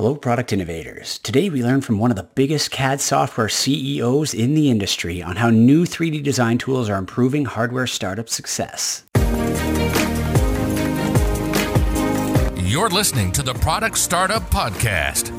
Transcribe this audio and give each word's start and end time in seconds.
Hello, 0.00 0.16
product 0.16 0.50
innovators. 0.50 1.18
Today 1.18 1.50
we 1.50 1.62
learn 1.62 1.82
from 1.82 1.98
one 1.98 2.10
of 2.10 2.16
the 2.16 2.22
biggest 2.22 2.70
CAD 2.70 3.02
software 3.02 3.50
CEOs 3.50 4.32
in 4.32 4.54
the 4.54 4.70
industry 4.70 5.22
on 5.22 5.36
how 5.36 5.50
new 5.50 5.84
3D 5.84 6.22
design 6.22 6.56
tools 6.56 6.88
are 6.88 6.96
improving 6.96 7.44
hardware 7.44 7.86
startup 7.86 8.30
success. 8.30 9.04
You're 12.56 12.88
listening 12.88 13.30
to 13.32 13.42
the 13.42 13.52
Product 13.60 13.98
Startup 13.98 14.42
Podcast 14.50 15.38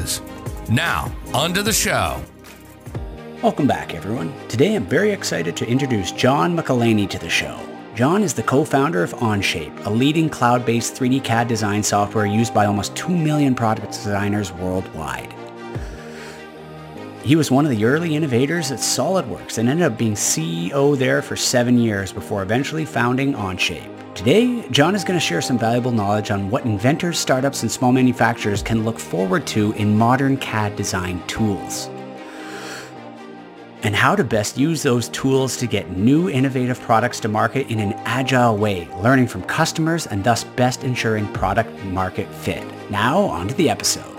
Now, 0.69 1.11
onto 1.33 1.61
the 1.61 1.73
show. 1.73 2.23
Welcome 3.43 3.67
back, 3.67 3.93
everyone. 3.93 4.33
Today 4.47 4.75
I'm 4.75 4.85
very 4.85 5.11
excited 5.11 5.55
to 5.57 5.67
introduce 5.67 6.11
John 6.11 6.55
McEleney 6.55 7.09
to 7.09 7.19
the 7.19 7.29
show. 7.29 7.59
John 7.93 8.23
is 8.23 8.33
the 8.33 8.43
co-founder 8.43 9.03
of 9.03 9.13
Onshape, 9.15 9.85
a 9.85 9.89
leading 9.89 10.29
cloud-based 10.29 10.95
3D 10.95 11.23
CAD 11.23 11.47
design 11.47 11.83
software 11.83 12.25
used 12.25 12.53
by 12.53 12.65
almost 12.65 12.95
2 12.95 13.15
million 13.15 13.53
product 13.53 13.91
designers 13.91 14.51
worldwide. 14.53 15.33
He 17.23 17.35
was 17.35 17.51
one 17.51 17.65
of 17.65 17.71
the 17.71 17.85
early 17.85 18.15
innovators 18.15 18.71
at 18.71 18.79
SolidWorks 18.79 19.59
and 19.59 19.69
ended 19.69 19.85
up 19.85 19.97
being 19.97 20.13
CEO 20.13 20.97
there 20.97 21.21
for 21.21 21.35
seven 21.35 21.77
years 21.77 22.11
before 22.11 22.41
eventually 22.41 22.85
founding 22.85 23.33
Onshape. 23.33 24.00
Today, 24.15 24.67
John 24.69 24.93
is 24.93 25.05
going 25.05 25.17
to 25.17 25.25
share 25.25 25.41
some 25.41 25.57
valuable 25.57 25.91
knowledge 25.91 26.31
on 26.31 26.49
what 26.49 26.65
inventors, 26.65 27.17
startups, 27.17 27.61
and 27.61 27.71
small 27.71 27.93
manufacturers 27.93 28.61
can 28.61 28.83
look 28.83 28.99
forward 28.99 29.47
to 29.47 29.71
in 29.73 29.97
modern 29.97 30.35
CAD 30.37 30.75
design 30.75 31.25
tools. 31.27 31.87
And 33.83 33.95
how 33.95 34.15
to 34.15 34.23
best 34.23 34.57
use 34.57 34.83
those 34.83 35.07
tools 35.09 35.55
to 35.57 35.65
get 35.65 35.91
new 35.91 36.29
innovative 36.29 36.79
products 36.81 37.21
to 37.21 37.29
market 37.29 37.71
in 37.71 37.79
an 37.79 37.93
agile 38.05 38.57
way, 38.57 38.87
learning 39.01 39.27
from 39.27 39.43
customers 39.43 40.05
and 40.07 40.23
thus 40.23 40.43
best 40.43 40.83
ensuring 40.83 41.31
product 41.33 41.73
market 41.85 42.27
fit. 42.27 42.63
Now, 42.91 43.21
on 43.21 43.47
to 43.47 43.53
the 43.55 43.69
episode. 43.69 44.17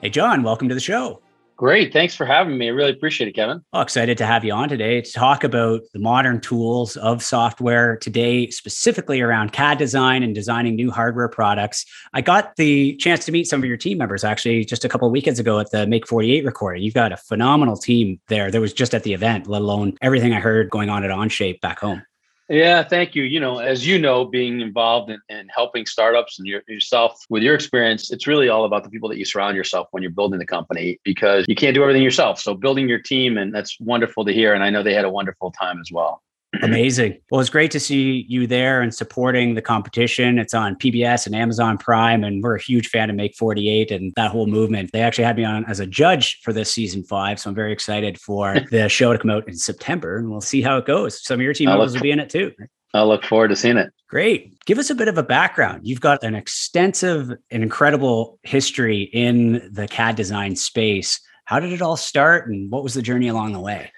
Hey, 0.00 0.08
John, 0.08 0.42
welcome 0.42 0.68
to 0.70 0.74
the 0.74 0.80
show. 0.80 1.20
Great. 1.56 1.90
Thanks 1.90 2.14
for 2.14 2.26
having 2.26 2.58
me. 2.58 2.66
I 2.66 2.70
really 2.70 2.90
appreciate 2.90 3.28
it, 3.28 3.32
Kevin. 3.32 3.62
Well, 3.72 3.80
excited 3.80 4.18
to 4.18 4.26
have 4.26 4.44
you 4.44 4.52
on 4.52 4.68
today 4.68 5.00
to 5.00 5.12
talk 5.12 5.42
about 5.42 5.80
the 5.94 5.98
modern 5.98 6.38
tools 6.38 6.98
of 6.98 7.22
software 7.22 7.96
today, 7.96 8.50
specifically 8.50 9.22
around 9.22 9.52
CAD 9.52 9.78
design 9.78 10.22
and 10.22 10.34
designing 10.34 10.76
new 10.76 10.90
hardware 10.90 11.28
products. 11.28 11.86
I 12.12 12.20
got 12.20 12.56
the 12.56 12.94
chance 12.96 13.24
to 13.24 13.32
meet 13.32 13.46
some 13.46 13.62
of 13.62 13.68
your 13.68 13.78
team 13.78 13.96
members 13.96 14.22
actually 14.22 14.66
just 14.66 14.84
a 14.84 14.88
couple 14.88 15.10
weekends 15.10 15.40
ago 15.40 15.58
at 15.58 15.70
the 15.70 15.86
Make 15.86 16.06
48 16.06 16.44
recording. 16.44 16.82
You've 16.82 16.92
got 16.92 17.12
a 17.12 17.16
phenomenal 17.16 17.78
team 17.78 18.20
there. 18.28 18.50
That 18.50 18.60
was 18.60 18.74
just 18.74 18.94
at 18.94 19.04
the 19.04 19.14
event, 19.14 19.46
let 19.46 19.62
alone 19.62 19.94
everything 20.02 20.34
I 20.34 20.40
heard 20.40 20.68
going 20.68 20.90
on 20.90 21.04
at 21.04 21.10
Onshape 21.10 21.62
back 21.62 21.80
home. 21.80 22.02
Yeah, 22.48 22.84
thank 22.84 23.16
you. 23.16 23.24
You 23.24 23.40
know, 23.40 23.58
as 23.58 23.84
you 23.86 23.98
know, 23.98 24.24
being 24.24 24.60
involved 24.60 25.10
in, 25.10 25.20
in 25.28 25.48
helping 25.48 25.84
startups 25.84 26.38
and 26.38 26.46
your, 26.46 26.62
yourself 26.68 27.24
with 27.28 27.42
your 27.42 27.56
experience, 27.56 28.12
it's 28.12 28.28
really 28.28 28.48
all 28.48 28.64
about 28.64 28.84
the 28.84 28.90
people 28.90 29.08
that 29.08 29.18
you 29.18 29.24
surround 29.24 29.56
yourself 29.56 29.88
when 29.90 30.02
you're 30.02 30.12
building 30.12 30.38
the 30.38 30.46
company 30.46 31.00
because 31.02 31.44
you 31.48 31.56
can't 31.56 31.74
do 31.74 31.82
everything 31.82 32.04
yourself. 32.04 32.40
So 32.40 32.54
building 32.54 32.88
your 32.88 33.00
team, 33.00 33.36
and 33.36 33.52
that's 33.52 33.80
wonderful 33.80 34.24
to 34.24 34.32
hear. 34.32 34.54
And 34.54 34.62
I 34.62 34.70
know 34.70 34.84
they 34.84 34.94
had 34.94 35.04
a 35.04 35.10
wonderful 35.10 35.50
time 35.50 35.80
as 35.80 35.90
well. 35.90 36.22
Amazing. 36.62 37.18
Well, 37.30 37.40
it's 37.40 37.50
great 37.50 37.70
to 37.72 37.80
see 37.80 38.24
you 38.28 38.46
there 38.46 38.80
and 38.80 38.94
supporting 38.94 39.54
the 39.54 39.62
competition. 39.62 40.38
It's 40.38 40.54
on 40.54 40.76
PBS 40.76 41.26
and 41.26 41.34
Amazon 41.34 41.78
Prime, 41.78 42.24
and 42.24 42.42
we're 42.42 42.56
a 42.56 42.62
huge 42.62 42.88
fan 42.88 43.10
of 43.10 43.16
Make 43.16 43.34
48 43.34 43.90
and 43.90 44.12
that 44.16 44.30
whole 44.30 44.46
movement. 44.46 44.90
They 44.92 45.02
actually 45.02 45.24
had 45.24 45.36
me 45.36 45.44
on 45.44 45.64
as 45.66 45.80
a 45.80 45.86
judge 45.86 46.40
for 46.42 46.52
this 46.52 46.70
season 46.70 47.02
five. 47.04 47.38
So 47.38 47.50
I'm 47.50 47.56
very 47.56 47.72
excited 47.72 48.20
for 48.20 48.60
the 48.70 48.88
show 48.88 49.12
to 49.12 49.18
come 49.18 49.30
out 49.30 49.48
in 49.48 49.56
September 49.56 50.18
and 50.18 50.30
we'll 50.30 50.40
see 50.40 50.62
how 50.62 50.78
it 50.78 50.86
goes. 50.86 51.22
Some 51.22 51.40
of 51.40 51.42
your 51.42 51.54
team 51.54 51.68
members 51.68 51.94
will 51.94 52.02
be 52.02 52.10
in 52.10 52.20
it 52.20 52.30
too. 52.30 52.52
I 52.94 53.02
look 53.02 53.24
forward 53.24 53.48
to 53.48 53.56
seeing 53.56 53.76
it. 53.76 53.92
Great. 54.08 54.58
Give 54.64 54.78
us 54.78 54.88
a 54.88 54.94
bit 54.94 55.08
of 55.08 55.18
a 55.18 55.22
background. 55.22 55.86
You've 55.86 56.00
got 56.00 56.22
an 56.22 56.34
extensive 56.34 57.30
and 57.50 57.62
incredible 57.62 58.38
history 58.42 59.10
in 59.12 59.68
the 59.72 59.86
CAD 59.86 60.16
design 60.16 60.56
space. 60.56 61.20
How 61.44 61.60
did 61.60 61.72
it 61.72 61.82
all 61.82 61.96
start 61.96 62.48
and 62.48 62.70
what 62.70 62.82
was 62.82 62.94
the 62.94 63.02
journey 63.02 63.28
along 63.28 63.52
the 63.52 63.60
way? 63.60 63.92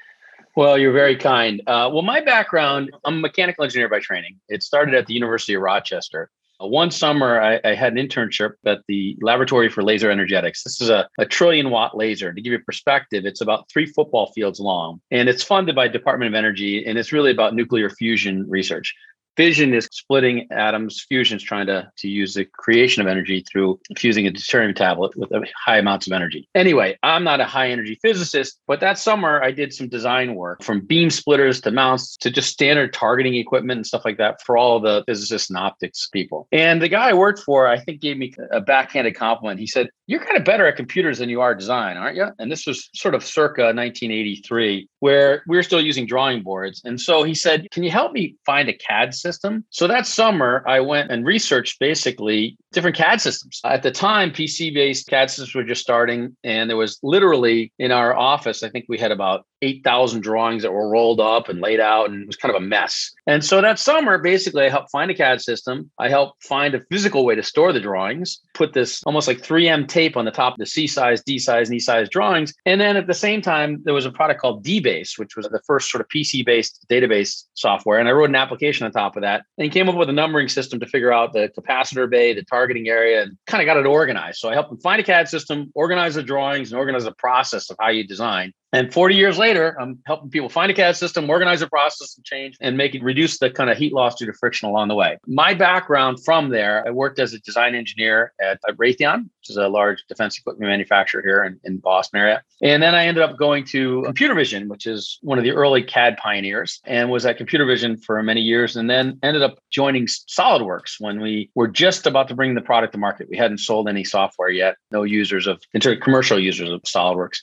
Well, 0.58 0.76
you're 0.76 0.90
very 0.90 1.14
kind. 1.14 1.62
Uh, 1.68 1.88
well, 1.92 2.02
my 2.02 2.20
background, 2.20 2.90
I'm 3.04 3.18
a 3.18 3.20
mechanical 3.20 3.62
engineer 3.62 3.88
by 3.88 4.00
training. 4.00 4.40
It 4.48 4.64
started 4.64 4.92
at 4.96 5.06
the 5.06 5.14
University 5.14 5.54
of 5.54 5.62
Rochester. 5.62 6.30
Uh, 6.60 6.66
one 6.66 6.90
summer, 6.90 7.40
I, 7.40 7.60
I, 7.64 7.76
had 7.76 7.96
an 7.96 8.04
internship 8.04 8.54
at 8.66 8.80
the 8.88 9.16
Laboratory 9.20 9.68
for 9.68 9.84
Laser 9.84 10.10
Energetics. 10.10 10.64
This 10.64 10.80
is 10.80 10.90
a, 10.90 11.08
a 11.16 11.26
trillion 11.26 11.70
watt 11.70 11.96
laser. 11.96 12.32
To 12.32 12.40
give 12.40 12.52
you 12.52 12.58
perspective, 12.58 13.24
it's 13.24 13.40
about 13.40 13.70
three 13.70 13.86
football 13.86 14.32
fields 14.32 14.58
long, 14.58 15.00
and 15.12 15.28
it's 15.28 15.44
funded 15.44 15.76
by 15.76 15.86
Department 15.86 16.28
of 16.28 16.34
Energy, 16.34 16.84
and 16.84 16.98
it's 16.98 17.12
really 17.12 17.30
about 17.30 17.54
nuclear 17.54 17.88
fusion 17.88 18.44
research. 18.48 18.96
Fission 19.38 19.72
is 19.72 19.88
splitting 19.92 20.48
atoms. 20.50 21.06
Fusion 21.08 21.36
is 21.36 21.44
trying 21.44 21.68
to, 21.68 21.88
to 21.96 22.08
use 22.08 22.34
the 22.34 22.44
creation 22.44 23.00
of 23.00 23.06
energy 23.06 23.44
through 23.48 23.78
fusing 23.96 24.26
a 24.26 24.32
deuterium 24.32 24.74
tablet 24.74 25.16
with 25.16 25.30
uh, 25.32 25.40
high 25.64 25.78
amounts 25.78 26.08
of 26.08 26.12
energy. 26.12 26.48
Anyway, 26.56 26.98
I'm 27.04 27.22
not 27.22 27.40
a 27.40 27.44
high 27.44 27.70
energy 27.70 28.00
physicist, 28.02 28.58
but 28.66 28.80
that 28.80 28.98
summer 28.98 29.40
I 29.40 29.52
did 29.52 29.72
some 29.72 29.88
design 29.88 30.34
work 30.34 30.64
from 30.64 30.80
beam 30.80 31.08
splitters 31.08 31.60
to 31.60 31.70
mounts 31.70 32.16
to 32.16 32.32
just 32.32 32.52
standard 32.52 32.92
targeting 32.92 33.36
equipment 33.36 33.78
and 33.78 33.86
stuff 33.86 34.04
like 34.04 34.18
that 34.18 34.42
for 34.42 34.56
all 34.56 34.80
the 34.80 35.04
physicists 35.06 35.50
and 35.50 35.56
optics 35.56 36.08
people. 36.08 36.48
And 36.50 36.82
the 36.82 36.88
guy 36.88 37.10
I 37.10 37.14
worked 37.14 37.38
for, 37.38 37.68
I 37.68 37.78
think, 37.78 38.00
gave 38.00 38.16
me 38.16 38.34
a 38.50 38.60
backhanded 38.60 39.14
compliment. 39.14 39.60
He 39.60 39.68
said, 39.68 39.88
You're 40.08 40.24
kind 40.24 40.38
of 40.38 40.44
better 40.44 40.66
at 40.66 40.76
computers 40.76 41.18
than 41.18 41.28
you 41.28 41.42
are 41.42 41.54
design, 41.54 41.98
aren't 41.98 42.16
you? 42.16 42.28
And 42.38 42.50
this 42.50 42.66
was 42.66 42.88
sort 42.94 43.14
of 43.14 43.22
circa 43.22 43.62
1983, 43.62 44.88
where 45.00 45.42
we 45.46 45.54
were 45.54 45.62
still 45.62 45.82
using 45.82 46.06
drawing 46.06 46.42
boards. 46.42 46.80
And 46.82 46.98
so 46.98 47.24
he 47.24 47.34
said, 47.34 47.70
Can 47.70 47.82
you 47.82 47.90
help 47.90 48.12
me 48.12 48.34
find 48.46 48.70
a 48.70 48.72
CAD 48.72 49.14
system? 49.14 49.66
So 49.68 49.86
that 49.86 50.06
summer, 50.06 50.64
I 50.66 50.80
went 50.80 51.10
and 51.10 51.26
researched 51.26 51.78
basically 51.78 52.56
different 52.72 52.96
CAD 52.96 53.20
systems. 53.20 53.60
At 53.64 53.82
the 53.82 53.90
time, 53.90 54.30
PC 54.30 54.72
based 54.72 55.08
CAD 55.08 55.28
systems 55.28 55.54
were 55.54 55.62
just 55.62 55.82
starting, 55.82 56.34
and 56.42 56.70
there 56.70 56.78
was 56.78 56.98
literally 57.02 57.70
in 57.78 57.92
our 57.92 58.16
office, 58.16 58.62
I 58.62 58.70
think 58.70 58.86
we 58.88 58.98
had 58.98 59.12
about 59.12 59.44
8,000 59.60 60.22
drawings 60.22 60.62
that 60.62 60.72
were 60.72 60.88
rolled 60.88 61.20
up 61.20 61.48
and 61.48 61.60
laid 61.60 61.80
out, 61.80 62.08
and 62.08 62.22
it 62.22 62.26
was 62.26 62.36
kind 62.36 62.54
of 62.54 62.62
a 62.62 62.64
mess. 62.64 63.12
And 63.26 63.44
so 63.44 63.60
that 63.60 63.78
summer, 63.78 64.16
basically, 64.16 64.64
I 64.64 64.70
helped 64.70 64.90
find 64.90 65.10
a 65.10 65.14
CAD 65.14 65.42
system. 65.42 65.90
I 65.98 66.08
helped 66.08 66.44
find 66.44 66.74
a 66.74 66.80
physical 66.90 67.26
way 67.26 67.34
to 67.34 67.42
store 67.42 67.72
the 67.72 67.80
drawings, 67.80 68.40
put 68.54 68.72
this 68.72 69.02
almost 69.04 69.28
like 69.28 69.42
3M 69.42 69.86
tape 69.88 69.97
on 70.16 70.24
the 70.24 70.30
top 70.30 70.54
of 70.54 70.58
the 70.58 70.66
C 70.66 70.86
size, 70.86 71.22
D 71.22 71.38
size, 71.38 71.68
and 71.68 71.76
E 71.76 71.80
size 71.80 72.08
drawings. 72.08 72.54
And 72.66 72.80
then 72.80 72.96
at 72.96 73.06
the 73.06 73.14
same 73.14 73.42
time, 73.42 73.80
there 73.84 73.94
was 73.94 74.06
a 74.06 74.10
product 74.10 74.40
called 74.40 74.64
DBase, 74.64 75.18
which 75.18 75.36
was 75.36 75.46
the 75.48 75.60
first 75.66 75.90
sort 75.90 76.00
of 76.00 76.08
PC 76.08 76.44
based 76.44 76.86
database 76.90 77.44
software. 77.54 77.98
And 77.98 78.08
I 78.08 78.12
wrote 78.12 78.28
an 78.28 78.36
application 78.36 78.86
on 78.86 78.92
top 78.92 79.16
of 79.16 79.22
that 79.22 79.44
and 79.58 79.72
came 79.72 79.88
up 79.88 79.96
with 79.96 80.08
a 80.08 80.12
numbering 80.12 80.48
system 80.48 80.78
to 80.80 80.86
figure 80.86 81.12
out 81.12 81.32
the 81.32 81.50
capacitor 81.58 82.08
bay, 82.08 82.32
the 82.32 82.44
targeting 82.44 82.88
area, 82.88 83.22
and 83.22 83.36
kind 83.46 83.62
of 83.62 83.66
got 83.66 83.76
it 83.76 83.86
organized. 83.86 84.38
So 84.38 84.48
I 84.48 84.54
helped 84.54 84.70
them 84.70 84.80
find 84.80 85.00
a 85.00 85.04
CAD 85.04 85.28
system, 85.28 85.70
organize 85.74 86.14
the 86.14 86.22
drawings, 86.22 86.70
and 86.70 86.78
organize 86.78 87.04
the 87.04 87.12
process 87.12 87.70
of 87.70 87.76
how 87.80 87.88
you 87.88 88.06
design. 88.06 88.52
And 88.72 88.92
40 88.92 89.14
years 89.14 89.38
later, 89.38 89.76
I'm 89.80 89.98
helping 90.06 90.30
people 90.30 90.48
find 90.48 90.70
a 90.70 90.74
CAD 90.74 90.96
system, 90.96 91.28
organize 91.30 91.60
the 91.60 91.68
process 91.68 92.16
and 92.16 92.24
change, 92.24 92.56
and 92.60 92.76
make 92.76 92.94
it 92.94 93.02
reduce 93.02 93.38
the 93.38 93.50
kind 93.50 93.70
of 93.70 93.78
heat 93.78 93.94
loss 93.94 94.16
due 94.16 94.26
to 94.26 94.32
friction 94.34 94.68
along 94.68 94.88
the 94.88 94.94
way. 94.94 95.18
My 95.26 95.54
background 95.54 96.22
from 96.22 96.50
there, 96.50 96.86
I 96.86 96.90
worked 96.90 97.18
as 97.18 97.32
a 97.32 97.38
design 97.38 97.74
engineer 97.74 98.32
at, 98.40 98.58
at 98.68 98.76
Raytheon, 98.76 99.24
which 99.24 99.50
is 99.50 99.56
a 99.56 99.68
large 99.68 100.04
defense 100.06 100.38
equipment 100.38 100.68
manufacturer 100.68 101.22
here 101.22 101.44
in, 101.44 101.58
in 101.64 101.78
Boston 101.78 102.20
area. 102.20 102.42
And 102.62 102.82
then 102.82 102.94
I 102.94 103.06
ended 103.06 103.22
up 103.22 103.38
going 103.38 103.64
to 103.66 104.02
Computer 104.04 104.34
Vision, 104.34 104.68
which 104.68 104.86
is 104.86 105.18
one 105.22 105.38
of 105.38 105.44
the 105.44 105.52
early 105.52 105.82
CAD 105.82 106.18
pioneers, 106.18 106.80
and 106.84 107.10
was 107.10 107.24
at 107.24 107.38
Computer 107.38 107.64
Vision 107.64 107.96
for 107.96 108.22
many 108.22 108.42
years. 108.42 108.76
And 108.76 108.90
then 108.90 109.18
ended 109.22 109.42
up 109.42 109.58
joining 109.70 110.06
SolidWorks 110.06 110.96
when 110.98 111.20
we 111.20 111.50
were 111.54 111.68
just 111.68 112.06
about 112.06 112.28
to 112.28 112.34
bring 112.34 112.54
the 112.54 112.60
product 112.60 112.92
to 112.92 112.98
market. 112.98 113.28
We 113.30 113.38
hadn't 113.38 113.58
sold 113.58 113.88
any 113.88 114.04
software 114.04 114.50
yet, 114.50 114.76
no 114.90 115.04
users 115.04 115.46
of, 115.46 115.62
commercial 116.02 116.38
users 116.38 116.68
of 116.68 116.82
SolidWorks. 116.82 117.38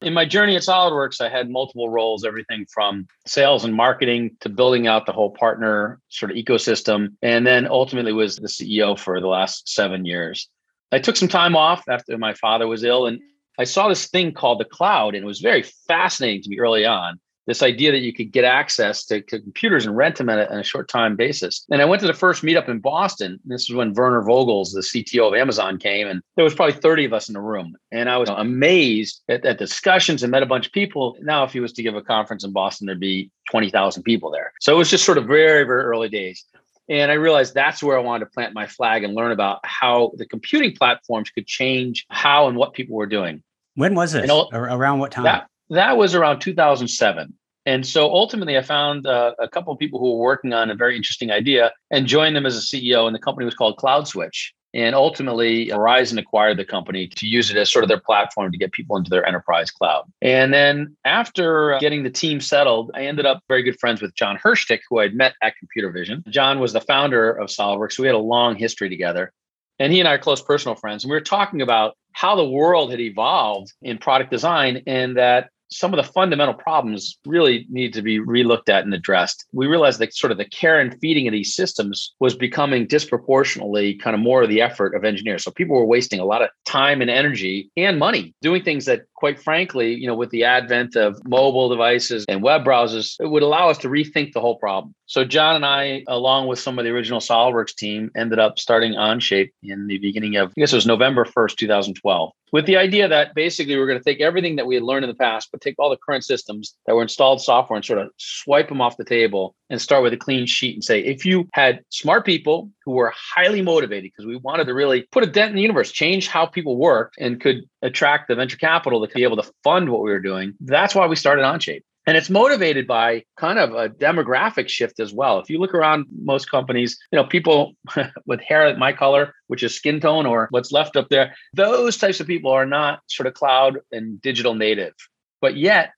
In 0.00 0.14
my 0.14 0.24
journey 0.24 0.54
at 0.54 0.62
SolidWorks, 0.62 1.20
I 1.20 1.28
had 1.28 1.50
multiple 1.50 1.90
roles, 1.90 2.24
everything 2.24 2.66
from 2.72 3.08
sales 3.26 3.64
and 3.64 3.74
marketing 3.74 4.36
to 4.40 4.48
building 4.48 4.86
out 4.86 5.06
the 5.06 5.12
whole 5.12 5.30
partner 5.30 6.00
sort 6.08 6.30
of 6.30 6.36
ecosystem, 6.36 7.16
and 7.20 7.44
then 7.44 7.66
ultimately 7.66 8.12
was 8.12 8.36
the 8.36 8.46
CEO 8.46 8.96
for 8.96 9.20
the 9.20 9.26
last 9.26 9.68
seven 9.68 10.04
years. 10.04 10.48
I 10.92 11.00
took 11.00 11.16
some 11.16 11.28
time 11.28 11.56
off 11.56 11.82
after 11.88 12.16
my 12.16 12.34
father 12.34 12.68
was 12.68 12.84
ill, 12.84 13.06
and 13.06 13.20
I 13.58 13.64
saw 13.64 13.88
this 13.88 14.06
thing 14.06 14.32
called 14.32 14.60
the 14.60 14.64
cloud, 14.64 15.16
and 15.16 15.24
it 15.24 15.26
was 15.26 15.40
very 15.40 15.62
fascinating 15.88 16.42
to 16.42 16.48
me 16.48 16.60
early 16.60 16.86
on. 16.86 17.18
This 17.48 17.62
idea 17.62 17.90
that 17.90 18.00
you 18.00 18.12
could 18.12 18.30
get 18.30 18.44
access 18.44 19.06
to, 19.06 19.22
computers 19.22 19.86
and 19.86 19.96
rent 19.96 20.16
them 20.16 20.28
at 20.28 20.38
a, 20.38 20.58
a, 20.58 20.62
short 20.62 20.86
time 20.86 21.16
basis. 21.16 21.64
And 21.70 21.80
I 21.80 21.86
went 21.86 22.00
to 22.02 22.06
the 22.06 22.12
first 22.12 22.42
meetup 22.42 22.68
in 22.68 22.78
Boston. 22.78 23.40
This 23.46 23.62
is 23.62 23.74
when 23.74 23.94
Werner 23.94 24.22
Vogels, 24.22 24.74
the 24.74 24.80
CTO 24.80 25.28
of 25.28 25.34
Amazon, 25.34 25.78
came, 25.78 26.06
and 26.06 26.20
there 26.36 26.44
was 26.44 26.54
probably 26.54 26.78
30 26.78 27.06
of 27.06 27.14
us 27.14 27.26
in 27.28 27.32
the 27.32 27.40
room. 27.40 27.74
And 27.90 28.10
I 28.10 28.18
was 28.18 28.28
amazed 28.28 29.22
at, 29.30 29.46
at 29.46 29.58
discussions 29.58 30.22
and 30.22 30.30
met 30.30 30.42
a 30.42 30.46
bunch 30.46 30.66
of 30.66 30.72
people. 30.72 31.16
Now, 31.22 31.42
if 31.42 31.54
he 31.54 31.60
was 31.60 31.72
to 31.72 31.82
give 31.82 31.96
a 31.96 32.02
conference 32.02 32.44
in 32.44 32.52
Boston, 32.52 32.86
there'd 32.86 33.00
be 33.00 33.30
20,000 33.50 34.02
people 34.02 34.30
there. 34.30 34.52
So 34.60 34.74
it 34.74 34.76
was 34.76 34.90
just 34.90 35.06
sort 35.06 35.16
of 35.16 35.24
very, 35.24 35.64
very 35.64 35.84
early 35.84 36.10
days. 36.10 36.44
And 36.90 37.10
I 37.10 37.14
realized 37.14 37.54
that's 37.54 37.82
where 37.82 37.98
I 37.98 38.02
wanted 38.02 38.26
to 38.26 38.30
plant 38.30 38.52
my 38.52 38.66
flag 38.66 39.04
and 39.04 39.14
learn 39.14 39.32
about 39.32 39.60
how 39.64 40.12
the 40.16 40.26
computing 40.26 40.74
platforms 40.76 41.30
could 41.30 41.46
change 41.46 42.04
how 42.10 42.46
and 42.46 42.58
what 42.58 42.74
people 42.74 42.94
were 42.94 43.06
doing. 43.06 43.42
When 43.74 43.94
was 43.94 44.14
it? 44.14 44.28
Around 44.28 44.98
what 44.98 45.12
time? 45.12 45.24
That, 45.24 45.48
that 45.70 45.96
was 45.96 46.14
around 46.14 46.40
2007. 46.40 47.34
And 47.68 47.86
so 47.86 48.10
ultimately, 48.10 48.56
I 48.56 48.62
found 48.62 49.06
uh, 49.06 49.34
a 49.38 49.46
couple 49.46 49.74
of 49.74 49.78
people 49.78 50.00
who 50.00 50.12
were 50.12 50.24
working 50.24 50.54
on 50.54 50.70
a 50.70 50.74
very 50.74 50.96
interesting 50.96 51.30
idea 51.30 51.70
and 51.90 52.06
joined 52.06 52.34
them 52.34 52.46
as 52.46 52.56
a 52.56 52.62
CEO. 52.62 53.06
And 53.06 53.14
the 53.14 53.18
company 53.18 53.44
was 53.44 53.54
called 53.54 53.76
CloudSwitch. 53.76 54.52
And 54.72 54.94
ultimately, 54.94 55.66
Verizon 55.66 56.18
acquired 56.18 56.56
the 56.56 56.64
company 56.64 57.08
to 57.08 57.26
use 57.26 57.50
it 57.50 57.58
as 57.58 57.70
sort 57.70 57.84
of 57.84 57.90
their 57.90 58.00
platform 58.00 58.52
to 58.52 58.56
get 58.56 58.72
people 58.72 58.96
into 58.96 59.10
their 59.10 59.26
enterprise 59.26 59.70
cloud. 59.70 60.04
And 60.22 60.54
then 60.54 60.96
after 61.04 61.76
getting 61.78 62.04
the 62.04 62.10
team 62.10 62.40
settled, 62.40 62.90
I 62.94 63.02
ended 63.02 63.26
up 63.26 63.42
very 63.48 63.62
good 63.62 63.78
friends 63.78 64.00
with 64.00 64.14
John 64.14 64.38
Hirschtick, 64.38 64.80
who 64.88 65.00
I'd 65.00 65.14
met 65.14 65.34
at 65.42 65.54
Computer 65.58 65.90
Vision. 65.90 66.24
John 66.30 66.60
was 66.60 66.72
the 66.72 66.80
founder 66.80 67.32
of 67.32 67.50
SolidWorks. 67.50 67.92
So 67.92 68.02
we 68.02 68.08
had 68.08 68.14
a 68.14 68.18
long 68.18 68.56
history 68.56 68.88
together. 68.88 69.30
And 69.78 69.92
he 69.92 70.00
and 70.00 70.08
I 70.08 70.14
are 70.14 70.18
close 70.18 70.40
personal 70.40 70.74
friends. 70.74 71.04
And 71.04 71.10
we 71.10 71.16
were 71.16 71.20
talking 71.20 71.60
about 71.60 71.98
how 72.12 72.34
the 72.34 72.48
world 72.48 72.90
had 72.90 73.00
evolved 73.00 73.74
in 73.82 73.98
product 73.98 74.30
design 74.30 74.82
and 74.86 75.18
that 75.18 75.50
some 75.70 75.92
of 75.92 75.96
the 75.98 76.12
fundamental 76.12 76.54
problems 76.54 77.18
really 77.26 77.66
need 77.68 77.92
to 77.94 78.02
be 78.02 78.18
relooked 78.18 78.68
at 78.68 78.84
and 78.84 78.94
addressed. 78.94 79.46
We 79.52 79.66
realized 79.66 79.98
that 80.00 80.14
sort 80.14 80.30
of 80.30 80.38
the 80.38 80.44
care 80.44 80.80
and 80.80 80.98
feeding 81.00 81.28
of 81.28 81.32
these 81.32 81.54
systems 81.54 82.14
was 82.20 82.34
becoming 82.34 82.86
disproportionately 82.86 83.94
kind 83.94 84.14
of 84.14 84.20
more 84.20 84.42
of 84.42 84.48
the 84.48 84.62
effort 84.62 84.94
of 84.94 85.04
engineers. 85.04 85.44
So 85.44 85.50
people 85.50 85.76
were 85.76 85.84
wasting 85.84 86.20
a 86.20 86.24
lot 86.24 86.42
of 86.42 86.50
time 86.64 87.00
and 87.00 87.10
energy 87.10 87.70
and 87.76 87.98
money 87.98 88.34
doing 88.42 88.62
things 88.62 88.84
that 88.86 89.02
quite 89.18 89.42
frankly, 89.42 89.94
you 89.94 90.06
know, 90.06 90.14
with 90.14 90.30
the 90.30 90.44
advent 90.44 90.94
of 90.94 91.20
mobile 91.26 91.68
devices 91.68 92.24
and 92.28 92.40
web 92.40 92.64
browsers, 92.64 93.16
it 93.18 93.26
would 93.26 93.42
allow 93.42 93.68
us 93.68 93.76
to 93.78 93.88
rethink 93.88 94.32
the 94.32 94.40
whole 94.40 94.56
problem. 94.56 94.94
So 95.06 95.24
John 95.24 95.56
and 95.56 95.66
I, 95.66 96.04
along 96.06 96.46
with 96.46 96.60
some 96.60 96.78
of 96.78 96.84
the 96.84 96.92
original 96.92 97.18
SolidWorks 97.18 97.74
team, 97.74 98.10
ended 98.16 98.38
up 98.38 98.60
starting 98.60 98.92
Onshape 98.92 99.50
in 99.62 99.88
the 99.88 99.98
beginning 99.98 100.36
of, 100.36 100.50
I 100.50 100.60
guess 100.60 100.72
it 100.72 100.76
was 100.76 100.86
November 100.86 101.24
1st, 101.24 101.56
2012, 101.56 102.30
with 102.52 102.66
the 102.66 102.76
idea 102.76 103.08
that 103.08 103.34
basically 103.34 103.76
we're 103.76 103.86
going 103.86 103.98
to 103.98 104.04
take 104.04 104.20
everything 104.20 104.56
that 104.56 104.66
we 104.66 104.76
had 104.76 104.84
learned 104.84 105.04
in 105.04 105.10
the 105.10 105.16
past, 105.16 105.48
but 105.50 105.57
take 105.60 105.74
all 105.78 105.90
the 105.90 105.96
current 105.96 106.24
systems 106.24 106.74
that 106.86 106.94
were 106.94 107.02
installed 107.02 107.40
software 107.40 107.76
and 107.76 107.84
sort 107.84 107.98
of 107.98 108.10
swipe 108.16 108.68
them 108.68 108.80
off 108.80 108.96
the 108.96 109.04
table 109.04 109.54
and 109.70 109.80
start 109.80 110.02
with 110.02 110.12
a 110.12 110.16
clean 110.16 110.46
sheet 110.46 110.74
and 110.74 110.84
say, 110.84 111.00
if 111.00 111.24
you 111.24 111.48
had 111.52 111.80
smart 111.90 112.24
people 112.24 112.70
who 112.84 112.92
were 112.92 113.12
highly 113.14 113.62
motivated, 113.62 114.10
because 114.10 114.26
we 114.26 114.36
wanted 114.36 114.66
to 114.66 114.74
really 114.74 115.02
put 115.12 115.22
a 115.22 115.26
dent 115.26 115.50
in 115.50 115.56
the 115.56 115.62
universe, 115.62 115.92
change 115.92 116.28
how 116.28 116.46
people 116.46 116.76
worked 116.76 117.16
and 117.18 117.40
could 117.40 117.64
attract 117.82 118.28
the 118.28 118.34
venture 118.34 118.56
capital 118.56 119.06
to 119.06 119.14
be 119.14 119.22
able 119.22 119.36
to 119.36 119.50
fund 119.64 119.90
what 119.90 120.02
we 120.02 120.10
were 120.10 120.20
doing. 120.20 120.54
That's 120.60 120.94
why 120.94 121.06
we 121.06 121.16
started 121.16 121.42
Onshape. 121.42 121.82
And 122.08 122.16
it's 122.16 122.30
motivated 122.30 122.86
by 122.86 123.24
kind 123.36 123.58
of 123.58 123.74
a 123.74 123.90
demographic 123.90 124.70
shift 124.70 124.98
as 124.98 125.12
well. 125.12 125.40
If 125.40 125.50
you 125.50 125.58
look 125.58 125.74
around 125.74 126.06
most 126.10 126.50
companies, 126.50 126.96
you 127.12 127.18
know, 127.18 127.24
people 127.26 127.74
with 128.26 128.40
hair 128.40 128.74
my 128.78 128.94
color, 128.94 129.34
which 129.48 129.62
is 129.62 129.74
skin 129.74 130.00
tone 130.00 130.24
or 130.24 130.48
what's 130.50 130.72
left 130.72 130.96
up 130.96 131.10
there, 131.10 131.34
those 131.52 131.98
types 131.98 132.18
of 132.18 132.26
people 132.26 132.50
are 132.50 132.64
not 132.64 133.00
sort 133.08 133.26
of 133.26 133.34
cloud 133.34 133.80
and 133.92 134.22
digital 134.22 134.54
native. 134.54 134.94
But 135.40 135.56
yet, 135.56 135.92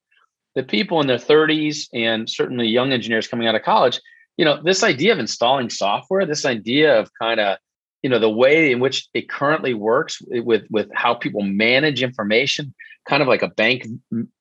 the 0.54 0.62
people 0.62 1.00
in 1.00 1.06
their 1.06 1.18
30s 1.18 1.88
and 1.94 2.28
certainly 2.28 2.66
young 2.66 2.92
engineers 2.92 3.28
coming 3.28 3.46
out 3.46 3.54
of 3.54 3.62
college, 3.62 4.00
you 4.36 4.44
know, 4.44 4.60
this 4.62 4.82
idea 4.82 5.12
of 5.12 5.18
installing 5.18 5.70
software, 5.70 6.26
this 6.26 6.44
idea 6.44 6.98
of 6.98 7.10
kind 7.20 7.40
of 7.40 7.58
you 8.02 8.08
know 8.08 8.18
the 8.18 8.30
way 8.30 8.72
in 8.72 8.80
which 8.80 9.08
it 9.14 9.28
currently 9.28 9.74
works 9.74 10.22
with 10.28 10.64
with 10.70 10.88
how 10.94 11.14
people 11.14 11.42
manage 11.42 12.02
information 12.02 12.74
kind 13.08 13.22
of 13.22 13.28
like 13.28 13.42
a 13.42 13.48
bank 13.48 13.86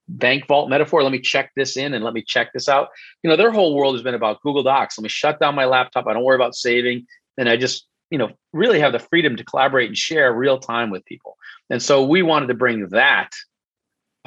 bank 0.08 0.48
vault 0.48 0.70
metaphor 0.70 1.04
let 1.04 1.12
me 1.12 1.20
check 1.20 1.52
this 1.56 1.78
in 1.78 1.94
and 1.94 2.04
let 2.04 2.14
me 2.14 2.22
check 2.22 2.52
this 2.54 2.70
out. 2.70 2.90
You 3.24 3.30
know 3.30 3.36
their 3.36 3.52
whole 3.52 3.76
world 3.76 3.96
has 3.96 4.04
been 4.04 4.16
about 4.16 4.42
google 4.42 4.64
docs. 4.64 4.98
Let 4.98 5.04
me 5.04 5.10
shut 5.10 5.40
down 5.40 5.56
my 5.56 5.66
laptop. 5.66 6.08
I 6.08 6.14
don't 6.14 6.24
worry 6.24 6.36
about 6.36 6.56
saving. 6.56 7.06
And 7.38 7.50
i 7.50 7.58
just 7.58 7.88
you 8.10 8.18
know 8.18 8.32
really 8.54 8.80
have 8.80 8.92
the 8.92 9.00
freedom 9.00 9.36
to 9.36 9.44
collaborate 9.44 9.88
and 9.88 9.98
share 9.98 10.34
real 10.34 10.60
time 10.60 10.90
with 10.90 11.06
people. 11.06 11.38
And 11.70 11.82
so 11.82 12.06
we 12.06 12.22
wanted 12.22 12.48
to 12.48 12.54
bring 12.54 12.88
that 12.90 13.30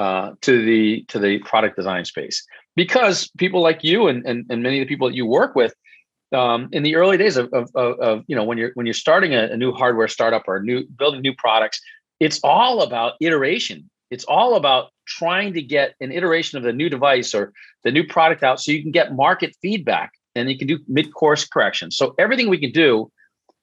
uh, 0.02 0.34
to 0.46 0.64
the 0.64 1.04
to 1.08 1.18
the 1.18 1.38
product 1.50 1.76
design 1.76 2.04
space. 2.04 2.44
Because 2.74 3.30
people 3.38 3.62
like 3.62 3.84
you 3.84 4.08
and, 4.08 4.26
and 4.26 4.46
and 4.50 4.62
many 4.62 4.80
of 4.80 4.86
the 4.86 4.92
people 4.92 5.08
that 5.08 5.16
you 5.16 5.26
work 5.26 5.54
with 5.54 5.74
um, 6.32 6.68
in 6.72 6.82
the 6.82 6.96
early 6.96 7.18
days 7.18 7.36
of, 7.36 7.52
of, 7.52 7.68
of, 7.76 8.24
you 8.26 8.34
know 8.36 8.44
when 8.44 8.58
you're 8.58 8.72
when 8.74 8.86
you're 8.86 9.02
starting 9.06 9.34
a, 9.34 9.42
a, 9.54 9.56
new 9.56 9.72
hardware 9.72 10.08
startup 10.08 10.44
or 10.48 10.62
new 10.62 10.78
building 10.98 11.20
new 11.20 11.34
products 11.36 11.80
it's 12.22 12.38
all 12.44 12.82
about 12.82 13.14
iteration. 13.20 13.90
It's 14.12 14.24
all 14.24 14.54
about 14.54 14.90
trying 15.06 15.54
to 15.54 15.62
get 15.76 15.94
an 16.00 16.12
iteration 16.12 16.56
of 16.56 16.62
the 16.62 16.72
new 16.72 16.88
device 16.88 17.34
or 17.34 17.52
the 17.82 17.90
new 17.90 18.04
product 18.06 18.44
out 18.44 18.60
so 18.60 18.70
you 18.70 18.80
can 18.80 18.92
get 18.92 19.12
market 19.12 19.56
feedback 19.60 20.12
and 20.36 20.48
you 20.48 20.56
can 20.56 20.68
do 20.68 20.78
mid-course 20.86 21.44
corrections. 21.48 21.96
So 21.96 22.14
everything 22.20 22.48
we 22.48 22.58
can 22.58 22.70
do 22.70 23.10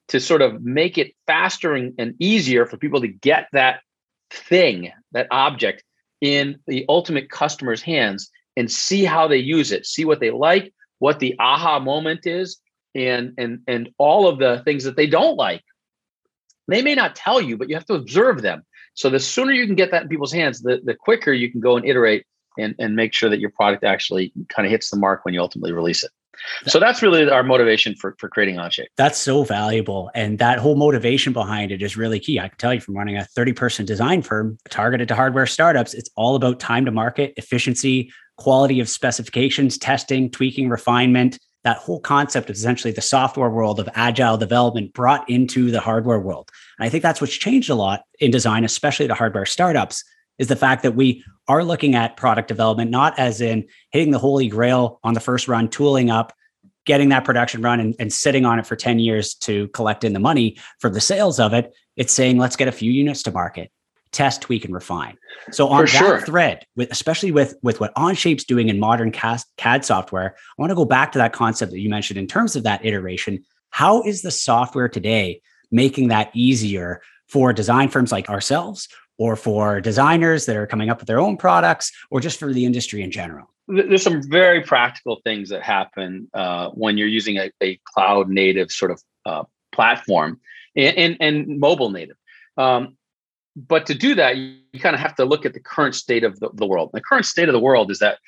to 0.08 0.20
sort 0.20 0.42
of 0.42 0.60
make 0.60 0.98
it 0.98 1.14
faster 1.26 1.74
and, 1.74 1.94
and 1.98 2.14
easier 2.18 2.66
for 2.66 2.76
people 2.76 3.00
to 3.00 3.08
get 3.08 3.48
that 3.52 3.80
thing 4.30 4.92
that 5.12 5.26
object 5.30 5.82
in 6.20 6.58
the 6.66 6.84
ultimate 6.88 7.30
customer's 7.30 7.82
hands 7.82 8.30
and 8.56 8.70
see 8.70 9.04
how 9.04 9.26
they 9.26 9.36
use 9.36 9.72
it 9.72 9.86
see 9.86 10.04
what 10.04 10.20
they 10.20 10.30
like 10.30 10.72
what 11.00 11.18
the 11.18 11.34
aha 11.38 11.80
moment 11.80 12.26
is 12.26 12.60
and 12.94 13.34
and 13.38 13.60
and 13.66 13.90
all 13.98 14.28
of 14.28 14.38
the 14.38 14.62
things 14.64 14.84
that 14.84 14.96
they 14.96 15.06
don't 15.06 15.36
like. 15.36 15.62
They 16.68 16.82
may 16.82 16.94
not 16.94 17.16
tell 17.16 17.40
you 17.40 17.56
but 17.56 17.68
you 17.68 17.74
have 17.74 17.86
to 17.86 17.94
observe 17.94 18.42
them. 18.42 18.62
So 18.94 19.10
the 19.10 19.20
sooner 19.20 19.52
you 19.52 19.66
can 19.66 19.74
get 19.74 19.90
that 19.90 20.02
in 20.02 20.08
people's 20.08 20.32
hands 20.32 20.62
the, 20.62 20.80
the 20.84 20.94
quicker 20.94 21.32
you 21.32 21.50
can 21.50 21.60
go 21.60 21.76
and 21.76 21.86
iterate 21.86 22.24
and, 22.58 22.74
and 22.78 22.96
make 22.96 23.14
sure 23.14 23.30
that 23.30 23.40
your 23.40 23.50
product 23.50 23.84
actually 23.84 24.32
kind 24.48 24.66
of 24.66 24.70
hits 24.70 24.90
the 24.90 24.96
mark 24.96 25.24
when 25.24 25.34
you 25.34 25.40
ultimately 25.40 25.72
release 25.72 26.04
it 26.04 26.10
so 26.66 26.78
that's 26.78 27.02
really 27.02 27.28
our 27.28 27.42
motivation 27.42 27.94
for, 27.94 28.14
for 28.18 28.28
creating 28.28 28.56
Onshape. 28.56 28.86
That's 28.96 29.18
so 29.18 29.44
valuable. 29.44 30.10
And 30.14 30.38
that 30.38 30.58
whole 30.58 30.76
motivation 30.76 31.32
behind 31.32 31.72
it 31.72 31.82
is 31.82 31.96
really 31.96 32.20
key. 32.20 32.38
I 32.38 32.48
can 32.48 32.58
tell 32.58 32.74
you 32.74 32.80
from 32.80 32.96
running 32.96 33.16
a 33.16 33.24
30 33.24 33.52
person 33.52 33.86
design 33.86 34.22
firm 34.22 34.58
targeted 34.68 35.08
to 35.08 35.14
hardware 35.14 35.46
startups, 35.46 35.94
it's 35.94 36.10
all 36.16 36.36
about 36.36 36.60
time 36.60 36.84
to 36.84 36.90
market, 36.90 37.34
efficiency, 37.36 38.12
quality 38.38 38.80
of 38.80 38.88
specifications, 38.88 39.78
testing, 39.78 40.30
tweaking, 40.30 40.68
refinement. 40.68 41.38
That 41.62 41.76
whole 41.76 42.00
concept 42.00 42.48
is 42.48 42.58
essentially 42.58 42.92
the 42.92 43.02
software 43.02 43.50
world 43.50 43.78
of 43.80 43.88
agile 43.94 44.38
development 44.38 44.94
brought 44.94 45.28
into 45.28 45.70
the 45.70 45.80
hardware 45.80 46.18
world. 46.18 46.50
And 46.78 46.86
I 46.86 46.88
think 46.88 47.02
that's 47.02 47.20
what's 47.20 47.36
changed 47.36 47.68
a 47.68 47.74
lot 47.74 48.02
in 48.18 48.30
design, 48.30 48.64
especially 48.64 49.08
to 49.08 49.14
hardware 49.14 49.44
startups, 49.44 50.02
is 50.40 50.48
the 50.48 50.56
fact 50.56 50.82
that 50.82 50.96
we 50.96 51.22
are 51.46 51.62
looking 51.62 51.94
at 51.94 52.16
product 52.16 52.48
development 52.48 52.90
not 52.90 53.16
as 53.18 53.40
in 53.40 53.68
hitting 53.92 54.10
the 54.10 54.18
holy 54.18 54.48
grail 54.48 54.98
on 55.04 55.14
the 55.14 55.20
first 55.20 55.46
run, 55.46 55.68
tooling 55.68 56.10
up, 56.10 56.32
getting 56.86 57.10
that 57.10 57.24
production 57.24 57.60
run 57.60 57.78
and, 57.78 57.94
and 58.00 58.12
sitting 58.12 58.46
on 58.46 58.58
it 58.58 58.66
for 58.66 58.74
10 58.74 58.98
years 58.98 59.34
to 59.34 59.68
collect 59.68 60.02
in 60.02 60.14
the 60.14 60.18
money 60.18 60.56
for 60.78 60.88
the 60.88 61.00
sales 61.00 61.38
of 61.38 61.52
it. 61.52 61.72
It's 61.96 62.12
saying, 62.12 62.38
let's 62.38 62.56
get 62.56 62.68
a 62.68 62.72
few 62.72 62.90
units 62.90 63.22
to 63.24 63.30
market 63.30 63.70
test, 64.12 64.42
tweak, 64.42 64.64
and 64.64 64.74
refine. 64.74 65.16
So 65.52 65.68
on 65.68 65.86
For 65.86 65.92
that 65.92 65.98
sure. 65.98 66.20
thread, 66.22 66.66
with 66.74 66.90
especially 66.90 67.30
with 67.30 67.54
with 67.62 67.78
what 67.78 67.94
Onshape's 67.94 68.42
doing 68.42 68.68
in 68.68 68.80
modern 68.80 69.12
CAD 69.12 69.84
software, 69.84 70.34
I 70.36 70.60
want 70.60 70.70
to 70.70 70.74
go 70.74 70.84
back 70.84 71.12
to 71.12 71.18
that 71.18 71.32
concept 71.32 71.70
that 71.70 71.78
you 71.78 71.88
mentioned 71.88 72.18
in 72.18 72.26
terms 72.26 72.56
of 72.56 72.64
that 72.64 72.84
iteration. 72.84 73.44
How 73.70 74.02
is 74.02 74.22
the 74.22 74.32
software 74.32 74.88
today 74.88 75.40
making 75.70 76.08
that 76.08 76.30
easier 76.34 77.02
for 77.28 77.52
design 77.52 77.88
firms 77.88 78.10
like 78.10 78.28
ourselves, 78.28 78.88
or 79.20 79.36
for 79.36 79.82
designers 79.82 80.46
that 80.46 80.56
are 80.56 80.66
coming 80.66 80.88
up 80.88 80.98
with 80.98 81.06
their 81.06 81.20
own 81.20 81.36
products, 81.36 81.92
or 82.10 82.20
just 82.20 82.38
for 82.38 82.54
the 82.54 82.64
industry 82.64 83.02
in 83.02 83.10
general? 83.10 83.52
There's 83.68 84.02
some 84.02 84.22
very 84.22 84.62
practical 84.62 85.20
things 85.24 85.50
that 85.50 85.62
happen 85.62 86.30
uh, 86.32 86.70
when 86.70 86.96
you're 86.96 87.06
using 87.06 87.36
a, 87.36 87.50
a 87.62 87.78
cloud 87.84 88.30
native 88.30 88.72
sort 88.72 88.90
of 88.90 89.02
uh, 89.26 89.44
platform 89.72 90.40
and, 90.74 90.96
and, 90.96 91.16
and 91.20 91.60
mobile 91.60 91.90
native. 91.90 92.16
Um, 92.56 92.96
but 93.54 93.84
to 93.86 93.94
do 93.94 94.14
that, 94.14 94.38
you, 94.38 94.56
you 94.72 94.80
kind 94.80 94.94
of 94.94 95.00
have 95.00 95.14
to 95.16 95.26
look 95.26 95.44
at 95.44 95.52
the 95.52 95.60
current 95.60 95.94
state 95.94 96.24
of 96.24 96.40
the, 96.40 96.48
the 96.54 96.66
world. 96.66 96.88
The 96.94 97.02
current 97.02 97.26
state 97.26 97.50
of 97.50 97.52
the 97.52 97.60
world 97.60 97.90
is 97.90 97.98
that 97.98 98.18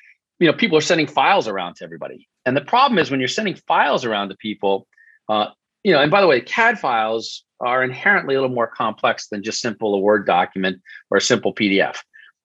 you 0.40 0.46
know 0.46 0.52
people 0.52 0.76
are 0.76 0.82
sending 0.82 1.06
files 1.06 1.48
around 1.48 1.76
to 1.76 1.84
everybody, 1.84 2.28
and 2.44 2.54
the 2.54 2.60
problem 2.60 2.98
is 2.98 3.10
when 3.10 3.18
you're 3.18 3.28
sending 3.28 3.54
files 3.54 4.04
around 4.04 4.28
to 4.28 4.36
people, 4.36 4.86
uh, 5.30 5.46
you 5.84 5.92
know. 5.92 6.00
And 6.00 6.10
by 6.10 6.20
the 6.20 6.26
way, 6.26 6.40
CAD 6.40 6.78
files 6.78 7.44
are 7.60 7.82
inherently 7.82 8.34
a 8.34 8.40
little 8.40 8.54
more 8.54 8.66
complex 8.66 9.28
than 9.28 9.42
just 9.42 9.60
simple 9.60 9.94
a 9.94 9.98
Word 9.98 10.26
document 10.26 10.80
or 11.10 11.18
a 11.18 11.22
simple 11.22 11.54
PDF, 11.54 11.98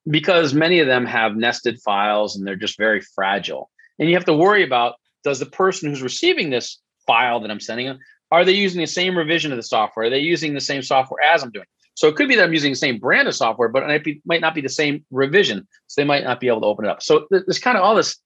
because 0.10 0.54
many 0.54 0.80
of 0.80 0.88
them 0.88 1.06
have 1.06 1.36
nested 1.36 1.80
files 1.82 2.36
and 2.36 2.46
they're 2.46 2.56
just 2.56 2.78
very 2.78 3.02
fragile. 3.02 3.70
And 4.00 4.10
you 4.10 4.16
have 4.16 4.26
to 4.26 4.34
worry 4.34 4.64
about 4.64 4.96
does 5.24 5.40
the 5.40 5.46
person 5.46 5.90
who's 5.90 6.02
receiving 6.02 6.50
this 6.50 6.80
file 7.06 7.40
that 7.40 7.52
I'm 7.52 7.60
sending 7.60 7.88
them 7.88 8.00
are 8.32 8.44
they 8.44 8.54
using 8.54 8.82
the 8.82 8.88
same 8.88 9.18
revision 9.18 9.52
of 9.52 9.58
the 9.58 9.64
software? 9.64 10.08
Are 10.08 10.10
they 10.10 10.20
using 10.20 10.54
the 10.54 10.62
same 10.62 10.82
software 10.82 11.24
as 11.24 11.44
I'm 11.44 11.52
doing? 11.52 11.66
So 11.96 12.08
it 12.08 12.16
could 12.16 12.28
be 12.28 12.36
that 12.36 12.44
I'm 12.44 12.54
using 12.54 12.72
the 12.72 12.78
same 12.78 13.00
brand 13.00 13.28
of 13.28 13.36
software, 13.36 13.70
but 13.70 13.90
it 13.90 14.18
might, 14.26 14.42
not 14.42 14.54
be 14.54 14.62
the 14.62 14.70
same 14.70 15.04
revision. 15.10 15.68
So 15.88 16.02
they 16.02 16.06
might 16.06 16.24
not 16.24 16.40
be 16.40 16.48
able 16.48 16.62
to 16.62 16.68
open 16.68 16.86
it 16.86 16.92
up. 16.92 17.02
So 17.02 17.28
there's 17.32 17.60
kind 17.60 17.78
of 17.78 17.84
all 17.84 17.96
this 17.96 18.18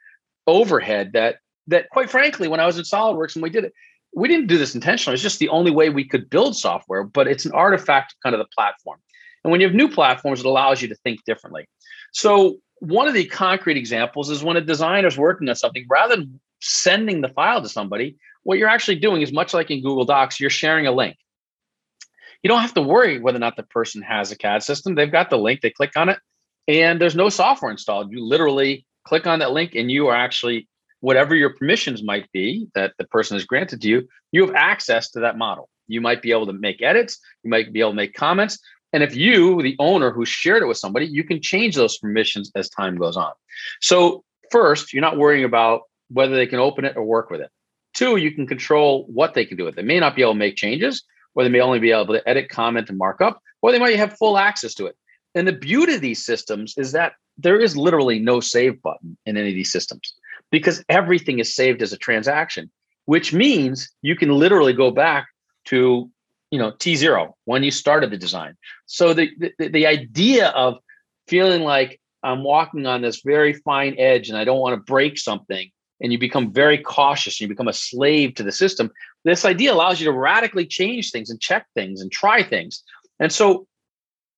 overhead 0.47 1.11
that 1.13 1.37
that 1.67 1.89
quite 1.89 2.09
frankly, 2.09 2.47
when 2.47 2.59
I 2.59 2.65
was 2.65 2.77
in 2.77 2.83
SolidWorks 2.83 3.35
and 3.35 3.43
we 3.43 3.49
did 3.49 3.65
it, 3.65 3.73
we 4.13 4.27
didn't 4.27 4.47
do 4.47 4.57
this 4.57 4.75
intentionally. 4.75 5.13
It's 5.13 5.23
just 5.23 5.39
the 5.39 5.49
only 5.49 5.71
way 5.71 5.89
we 5.89 6.07
could 6.07 6.29
build 6.29 6.55
software, 6.55 7.03
but 7.03 7.27
it's 7.27 7.45
an 7.45 7.53
artifact 7.53 8.13
of 8.13 8.19
kind 8.21 8.35
of 8.35 8.39
the 8.39 8.49
platform. 8.53 8.99
And 9.43 9.51
when 9.51 9.61
you 9.61 9.67
have 9.67 9.75
new 9.75 9.89
platforms, 9.89 10.41
it 10.41 10.45
allows 10.45 10.81
you 10.81 10.87
to 10.89 10.95
think 10.95 11.23
differently. 11.25 11.67
So 12.11 12.57
one 12.79 13.07
of 13.07 13.13
the 13.13 13.25
concrete 13.25 13.77
examples 13.77 14.29
is 14.29 14.43
when 14.43 14.57
a 14.57 14.61
designer 14.61 15.07
is 15.07 15.17
working 15.17 15.47
on 15.49 15.55
something, 15.55 15.85
rather 15.89 16.15
than 16.15 16.39
sending 16.59 17.21
the 17.21 17.29
file 17.29 17.61
to 17.61 17.69
somebody, 17.69 18.17
what 18.43 18.57
you're 18.57 18.69
actually 18.69 18.99
doing 18.99 19.21
is 19.21 19.31
much 19.31 19.53
like 19.53 19.71
in 19.71 19.81
Google 19.81 20.05
Docs, 20.05 20.39
you're 20.39 20.49
sharing 20.49 20.87
a 20.87 20.91
link. 20.91 21.15
You 22.43 22.47
don't 22.47 22.61
have 22.61 22.73
to 22.73 22.81
worry 22.81 23.19
whether 23.19 23.37
or 23.37 23.39
not 23.39 23.55
the 23.55 23.63
person 23.63 24.01
has 24.01 24.31
a 24.31 24.35
CAD 24.35 24.63
system. 24.63 24.95
They've 24.95 25.11
got 25.11 25.29
the 25.29 25.37
link, 25.37 25.61
they 25.61 25.69
click 25.69 25.91
on 25.95 26.09
it, 26.09 26.17
and 26.67 26.99
there's 26.99 27.15
no 27.15 27.29
software 27.29 27.71
installed. 27.71 28.11
You 28.11 28.25
literally 28.25 28.85
click 29.05 29.27
on 29.27 29.39
that 29.39 29.51
link 29.51 29.75
and 29.75 29.91
you 29.91 30.07
are 30.07 30.15
actually 30.15 30.67
whatever 31.01 31.35
your 31.35 31.53
permissions 31.53 32.01
might 32.01 32.31
be 32.31 32.67
that 32.73 32.93
the 32.97 33.03
person 33.05 33.35
has 33.35 33.43
granted 33.43 33.81
to 33.81 33.87
you, 33.87 34.07
you 34.31 34.45
have 34.45 34.55
access 34.55 35.11
to 35.11 35.19
that 35.19 35.37
model. 35.37 35.69
You 35.87 35.99
might 35.99 36.21
be 36.21 36.31
able 36.31 36.45
to 36.45 36.53
make 36.53 36.81
edits, 36.81 37.19
you 37.43 37.49
might 37.49 37.73
be 37.73 37.81
able 37.81 37.91
to 37.91 37.95
make 37.95 38.13
comments. 38.13 38.59
And 38.93 39.03
if 39.03 39.15
you, 39.15 39.61
the 39.61 39.75
owner 39.79 40.11
who 40.11 40.25
shared 40.25 40.63
it 40.63 40.67
with 40.67 40.77
somebody, 40.77 41.05
you 41.05 41.23
can 41.23 41.41
change 41.41 41.75
those 41.75 41.97
permissions 41.97 42.51
as 42.55 42.69
time 42.69 42.97
goes 42.97 43.17
on. 43.17 43.31
So, 43.81 44.23
first, 44.51 44.93
you're 44.93 45.01
not 45.01 45.17
worrying 45.17 45.45
about 45.45 45.81
whether 46.09 46.35
they 46.35 46.47
can 46.47 46.59
open 46.59 46.85
it 46.85 46.97
or 46.97 47.03
work 47.03 47.29
with 47.29 47.41
it. 47.41 47.49
Two, 47.93 48.17
you 48.17 48.31
can 48.31 48.47
control 48.47 49.05
what 49.07 49.33
they 49.33 49.45
can 49.45 49.57
do 49.57 49.65
with 49.65 49.73
it. 49.73 49.77
They 49.77 49.87
may 49.87 49.99
not 49.99 50.15
be 50.15 50.21
able 50.21 50.33
to 50.33 50.39
make 50.39 50.55
changes, 50.55 51.03
or 51.35 51.43
they 51.43 51.49
may 51.49 51.61
only 51.61 51.79
be 51.79 51.91
able 51.91 52.13
to 52.13 52.27
edit, 52.27 52.49
comment, 52.49 52.89
and 52.89 52.97
mark 52.97 53.21
up, 53.21 53.41
or 53.61 53.71
they 53.71 53.79
might 53.79 53.95
have 53.95 54.17
full 54.17 54.37
access 54.37 54.73
to 54.75 54.87
it. 54.87 54.95
And 55.35 55.47
the 55.47 55.53
beauty 55.53 55.95
of 55.95 56.01
these 56.01 56.23
systems 56.23 56.73
is 56.77 56.91
that 56.91 57.13
there 57.37 57.59
is 57.59 57.77
literally 57.77 58.19
no 58.19 58.41
save 58.41 58.81
button 58.81 59.17
in 59.25 59.37
any 59.37 59.49
of 59.49 59.55
these 59.55 59.71
systems 59.71 60.13
because 60.51 60.83
everything 60.89 61.39
is 61.39 61.55
saved 61.55 61.81
as 61.81 61.93
a 61.93 61.97
transaction, 61.97 62.69
which 63.05 63.33
means 63.33 63.89
you 64.01 64.15
can 64.15 64.29
literally 64.29 64.73
go 64.73 64.91
back 64.91 65.27
to 65.65 66.09
you 66.51 66.59
know 66.59 66.71
T0 66.73 67.31
when 67.45 67.63
you 67.63 67.71
started 67.71 68.11
the 68.11 68.17
design. 68.17 68.55
So 68.85 69.13
the, 69.13 69.29
the, 69.57 69.69
the 69.69 69.87
idea 69.87 70.49
of 70.49 70.77
feeling 71.27 71.63
like 71.63 71.99
I'm 72.23 72.43
walking 72.43 72.85
on 72.85 73.01
this 73.01 73.21
very 73.23 73.53
fine 73.53 73.95
edge 73.97 74.29
and 74.29 74.37
I 74.37 74.43
don't 74.43 74.59
want 74.59 74.75
to 74.75 74.91
break 74.91 75.17
something 75.17 75.71
and 76.01 76.11
you 76.11 76.19
become 76.19 76.51
very 76.51 76.77
cautious 76.77 77.39
and 77.39 77.41
you 77.41 77.47
become 77.47 77.67
a 77.67 77.73
slave 77.73 78.35
to 78.35 78.43
the 78.43 78.51
system. 78.51 78.91
This 79.23 79.45
idea 79.45 79.73
allows 79.73 79.99
you 79.99 80.05
to 80.05 80.11
radically 80.11 80.65
change 80.65 81.11
things 81.11 81.29
and 81.29 81.39
check 81.39 81.67
things 81.75 82.01
and 82.01 82.11
try 82.11 82.43
things. 82.43 82.83
And 83.19 83.31
so, 83.31 83.67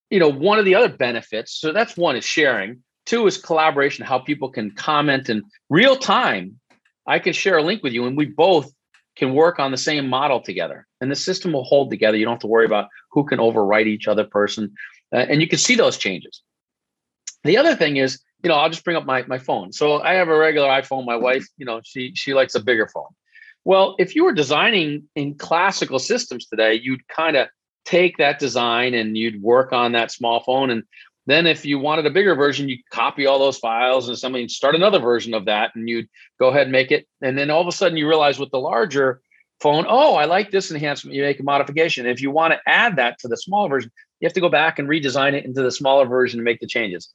you 0.10 0.20
know, 0.20 0.30
one 0.30 0.60
of 0.60 0.66
the 0.66 0.76
other 0.76 0.90
benefits, 0.90 1.54
so 1.54 1.72
that's 1.72 1.98
one 1.98 2.16
is 2.16 2.26
sharing. 2.26 2.84
Two 3.06 3.28
is 3.28 3.38
collaboration, 3.38 4.06
how 4.06 4.20
people 4.20 4.50
can 4.50 4.72
comment 4.72 5.30
in 5.30 5.44
real 5.70 5.96
time. 5.96 6.60
I 7.06 7.20
can 7.20 7.34
share 7.34 7.58
a 7.58 7.64
link 7.64 7.84
with 7.84 7.94
you, 7.94 8.06
and 8.06 8.16
we 8.16 8.26
both 8.26 8.72
can 9.16 9.34
work 9.34 9.60
on 9.60 9.72
the 9.72 9.78
same 9.78 10.08
model 10.08 10.40
together. 10.40 10.88
And 11.02 11.12
the 11.12 11.16
system 11.16 11.54
will 11.54 11.66
hold 11.66 11.90
together. 11.90 12.18
You 12.18 12.26
don't 12.26 12.36
have 12.36 12.42
to 12.42 12.48
worry 12.48 12.66
about 12.66 12.88
who 13.12 13.26
can 13.26 13.40
overwrite 13.40 13.88
each 13.88 14.08
other 14.08 14.24
person. 14.24 14.74
Uh, 15.14 15.26
and 15.30 15.42
you 15.42 15.48
can 15.48 15.60
see 15.60 15.76
those 15.76 15.98
changes. 15.98 16.42
The 17.44 17.58
other 17.58 17.76
thing 17.76 17.98
is, 17.98 18.20
you 18.42 18.50
know, 18.50 18.56
I'll 18.56 18.70
just 18.70 18.84
bring 18.84 18.98
up 18.98 19.06
my, 19.06 19.24
my 19.24 19.38
phone. 19.38 19.72
So 19.72 20.02
I 20.02 20.14
have 20.14 20.30
a 20.30 20.38
regular 20.38 20.68
iPhone. 20.68 21.06
My 21.06 21.16
wife, 21.16 21.46
you 21.58 21.66
know, 21.66 21.82
she 21.84 22.14
she 22.16 22.34
likes 22.34 22.56
a 22.56 22.64
bigger 22.64 22.88
phone. 22.88 23.10
Well, 23.66 23.96
if 24.00 24.16
you 24.16 24.26
were 24.26 24.34
designing 24.34 25.08
in 25.16 25.36
classical 25.36 26.00
systems 26.00 26.46
today, 26.48 26.74
you'd 26.74 27.08
kind 27.08 27.38
of 27.38 27.48
take 27.86 28.18
that 28.18 28.40
design 28.40 28.94
and 28.94 29.18
you'd 29.18 29.42
work 29.42 29.72
on 29.72 29.94
that 29.94 30.12
small 30.12 30.42
phone 30.42 30.70
and 30.70 30.84
then, 31.26 31.48
if 31.48 31.66
you 31.66 31.80
wanted 31.80 32.06
a 32.06 32.10
bigger 32.10 32.36
version, 32.36 32.68
you 32.68 32.78
copy 32.92 33.26
all 33.26 33.40
those 33.40 33.58
files 33.58 34.10
and 34.10 34.18
somebody 34.18 34.48
start 34.50 34.76
another 34.76 35.00
version 35.00 35.34
of 35.34 35.46
that, 35.46 35.72
and 35.74 35.88
you'd 35.88 36.10
go 36.40 36.50
ahead 36.50 36.64
and 36.64 36.72
make 36.72 36.92
it. 36.92 37.08
And 37.22 37.38
then 37.38 37.50
all 37.50 37.62
of 37.62 37.68
a 37.68 37.72
sudden, 37.72 37.98
you 37.98 38.08
realize 38.08 38.40
with 38.40 38.52
the 38.52 38.60
larger 38.60 39.22
phone, 39.62 39.86
oh, 39.88 40.16
I 40.16 40.26
like 40.26 40.52
this 40.52 40.70
enhancement. 40.70 41.16
You 41.16 41.24
make 41.24 41.40
a 41.40 41.44
modification. 41.44 42.06
If 42.06 42.22
you 42.22 42.30
want 42.30 42.54
to 42.54 42.60
add 42.68 42.98
that 42.98 43.20
to 43.20 43.30
the 43.30 43.38
smaller 43.38 43.70
version, 43.70 43.92
you 44.20 44.26
have 44.26 44.34
to 44.34 44.42
go 44.42 44.50
back 44.50 44.80
and 44.80 44.90
redesign 44.90 45.34
it 45.34 45.46
into 45.46 45.62
the 45.62 45.72
smaller 45.72 46.06
version 46.06 46.40
and 46.40 46.46
make 46.46 46.60
the 46.60 46.68
changes. 46.68 47.10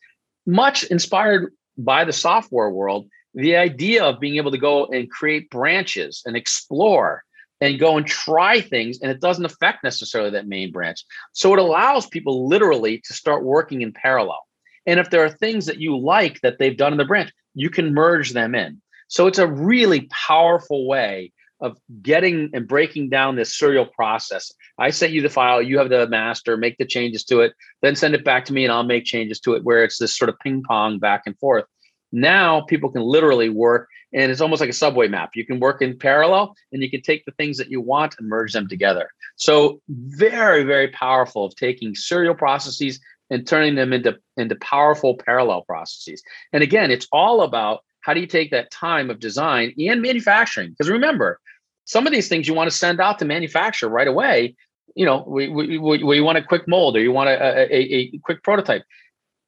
Much 0.46 0.84
inspired 0.84 1.52
by 1.76 2.04
the 2.04 2.12
software 2.12 2.70
world, 2.70 3.08
the 3.34 3.56
idea 3.56 4.02
of 4.02 4.20
being 4.20 4.36
able 4.36 4.50
to 4.50 4.58
go 4.58 4.86
and 4.86 5.10
create 5.10 5.50
branches 5.50 6.22
and 6.24 6.34
explore 6.34 7.24
and 7.60 7.78
go 7.78 7.96
and 7.96 8.06
try 8.06 8.60
things 8.60 9.00
and 9.00 9.10
it 9.10 9.20
doesn't 9.20 9.44
affect 9.44 9.82
necessarily 9.82 10.30
that 10.30 10.46
main 10.46 10.70
branch. 10.70 11.04
So 11.32 11.52
it 11.52 11.58
allows 11.58 12.06
people 12.06 12.48
literally 12.48 12.98
to 13.04 13.12
start 13.12 13.44
working 13.44 13.82
in 13.82 13.92
parallel. 13.92 14.46
And 14.86 15.00
if 15.00 15.10
there 15.10 15.24
are 15.24 15.30
things 15.30 15.66
that 15.66 15.80
you 15.80 15.98
like 15.98 16.40
that 16.42 16.58
they've 16.58 16.76
done 16.76 16.92
in 16.92 16.98
the 16.98 17.04
branch 17.04 17.30
you 17.54 17.70
can 17.70 17.92
merge 17.92 18.32
them 18.32 18.54
in. 18.54 18.80
So 19.08 19.26
it's 19.26 19.38
a 19.38 19.46
really 19.46 20.08
powerful 20.12 20.86
way 20.86 21.32
of 21.60 21.76
getting 22.02 22.50
and 22.52 22.68
breaking 22.68 23.08
down 23.08 23.34
this 23.34 23.58
serial 23.58 23.86
process. 23.86 24.52
I 24.78 24.90
sent 24.90 25.12
you 25.12 25.22
the 25.22 25.28
file 25.28 25.60
you 25.60 25.78
have 25.78 25.88
the 25.88 26.06
master 26.06 26.56
make 26.56 26.78
the 26.78 26.86
changes 26.86 27.24
to 27.24 27.40
it 27.40 27.52
then 27.82 27.96
send 27.96 28.14
it 28.14 28.24
back 28.24 28.44
to 28.44 28.52
me 28.52 28.64
and 28.64 28.72
i'll 28.72 28.84
make 28.84 29.04
changes 29.04 29.40
to 29.40 29.54
it 29.54 29.64
where 29.64 29.82
it's 29.82 29.98
this 29.98 30.16
sort 30.16 30.28
of 30.28 30.38
ping 30.38 30.62
pong 30.62 30.98
back 31.00 31.22
and 31.26 31.36
forth 31.38 31.64
now 32.12 32.62
people 32.62 32.90
can 32.90 33.02
literally 33.02 33.48
work 33.48 33.88
and 34.12 34.30
it's 34.32 34.40
almost 34.40 34.60
like 34.60 34.70
a 34.70 34.74
subway 34.74 35.08
map. 35.08 35.30
You 35.34 35.44
can 35.44 35.60
work 35.60 35.82
in 35.82 35.98
parallel 35.98 36.54
and 36.72 36.82
you 36.82 36.90
can 36.90 37.02
take 37.02 37.24
the 37.24 37.32
things 37.32 37.58
that 37.58 37.70
you 37.70 37.80
want 37.80 38.16
and 38.18 38.28
merge 38.28 38.52
them 38.52 38.68
together. 38.68 39.10
So 39.36 39.80
very, 39.88 40.64
very 40.64 40.88
powerful 40.88 41.44
of 41.44 41.54
taking 41.56 41.94
serial 41.94 42.34
processes 42.34 43.00
and 43.30 43.46
turning 43.46 43.74
them 43.74 43.92
into, 43.92 44.18
into 44.38 44.56
powerful 44.56 45.16
parallel 45.16 45.62
processes. 45.62 46.22
And 46.52 46.62
again, 46.62 46.90
it's 46.90 47.06
all 47.12 47.42
about 47.42 47.80
how 48.00 48.14
do 48.14 48.20
you 48.20 48.26
take 48.26 48.50
that 48.50 48.70
time 48.70 49.10
of 49.10 49.20
design 49.20 49.74
and 49.78 50.00
manufacturing? 50.00 50.70
Because 50.70 50.88
remember, 50.88 51.40
some 51.84 52.06
of 52.06 52.12
these 52.12 52.28
things 52.28 52.48
you 52.48 52.54
want 52.54 52.70
to 52.70 52.76
send 52.76 53.00
out 53.00 53.18
to 53.18 53.24
manufacture 53.24 53.88
right 53.88 54.08
away. 54.08 54.54
You 54.94 55.04
know, 55.04 55.24
we, 55.26 55.48
we, 55.48 55.78
we, 55.78 56.02
we 56.02 56.20
want 56.20 56.38
a 56.38 56.42
quick 56.42 56.66
mold 56.66 56.96
or 56.96 57.00
you 57.00 57.12
want 57.12 57.28
a, 57.28 57.74
a, 57.74 57.94
a 57.94 58.18
quick 58.24 58.42
prototype 58.42 58.82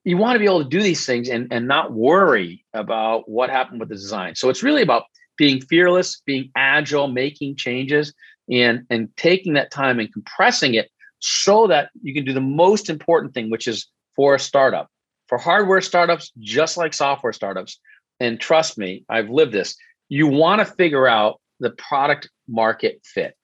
you 0.05 0.17
want 0.17 0.35
to 0.35 0.39
be 0.39 0.47
able 0.47 0.63
to 0.63 0.69
do 0.69 0.83
these 0.83 1.05
things 1.05 1.29
and, 1.29 1.53
and 1.53 1.69
not 1.69 1.93
worry 1.93 2.65
about 2.73 3.29
what 3.29 3.51
happened 3.51 3.81
with 3.81 3.91
the 3.91 3.95
design. 3.95 4.35
So 4.35 4.49
it's 4.49 4.63
really 4.63 4.83
about 4.83 5.05
being 5.37 5.61
fearless, 5.61 6.23
being 6.25 6.51
agile, 6.57 7.09
making 7.09 7.57
changes, 7.57 8.13
and, 8.51 8.87
and 8.91 9.15
taking 9.17 9.55
that 9.55 9.71
time 9.71 10.01
and 10.01 10.13
compressing 10.13 10.75
it 10.75 10.91
so 11.21 11.67
that 11.67 11.91
you 12.03 12.15
can 12.15 12.25
do 12.25 12.33
the 12.33 12.41
most 12.41 12.89
important 12.89 13.35
thing, 13.35 13.51
which 13.51 13.69
is 13.69 13.87
for 14.17 14.35
a 14.35 14.39
startup. 14.39 14.89
For 15.29 15.39
hardware 15.39 15.81
startups, 15.81 16.33
just 16.41 16.77
like 16.77 16.93
software 16.93 17.33
startups, 17.33 17.79
and 18.19 18.41
trust 18.41 18.77
me, 18.77 19.05
I've 19.09 19.31
lived 19.31 19.53
this, 19.53 19.77
you 20.09 20.27
want 20.27 20.59
to 20.61 20.65
figure 20.65 21.07
out 21.07 21.41
the 21.61 21.71
product 21.71 22.29
market 22.49 23.01
fit. 23.05 23.37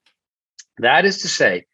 That 0.79 1.05
is 1.05 1.21
to 1.21 1.27
say, 1.27 1.65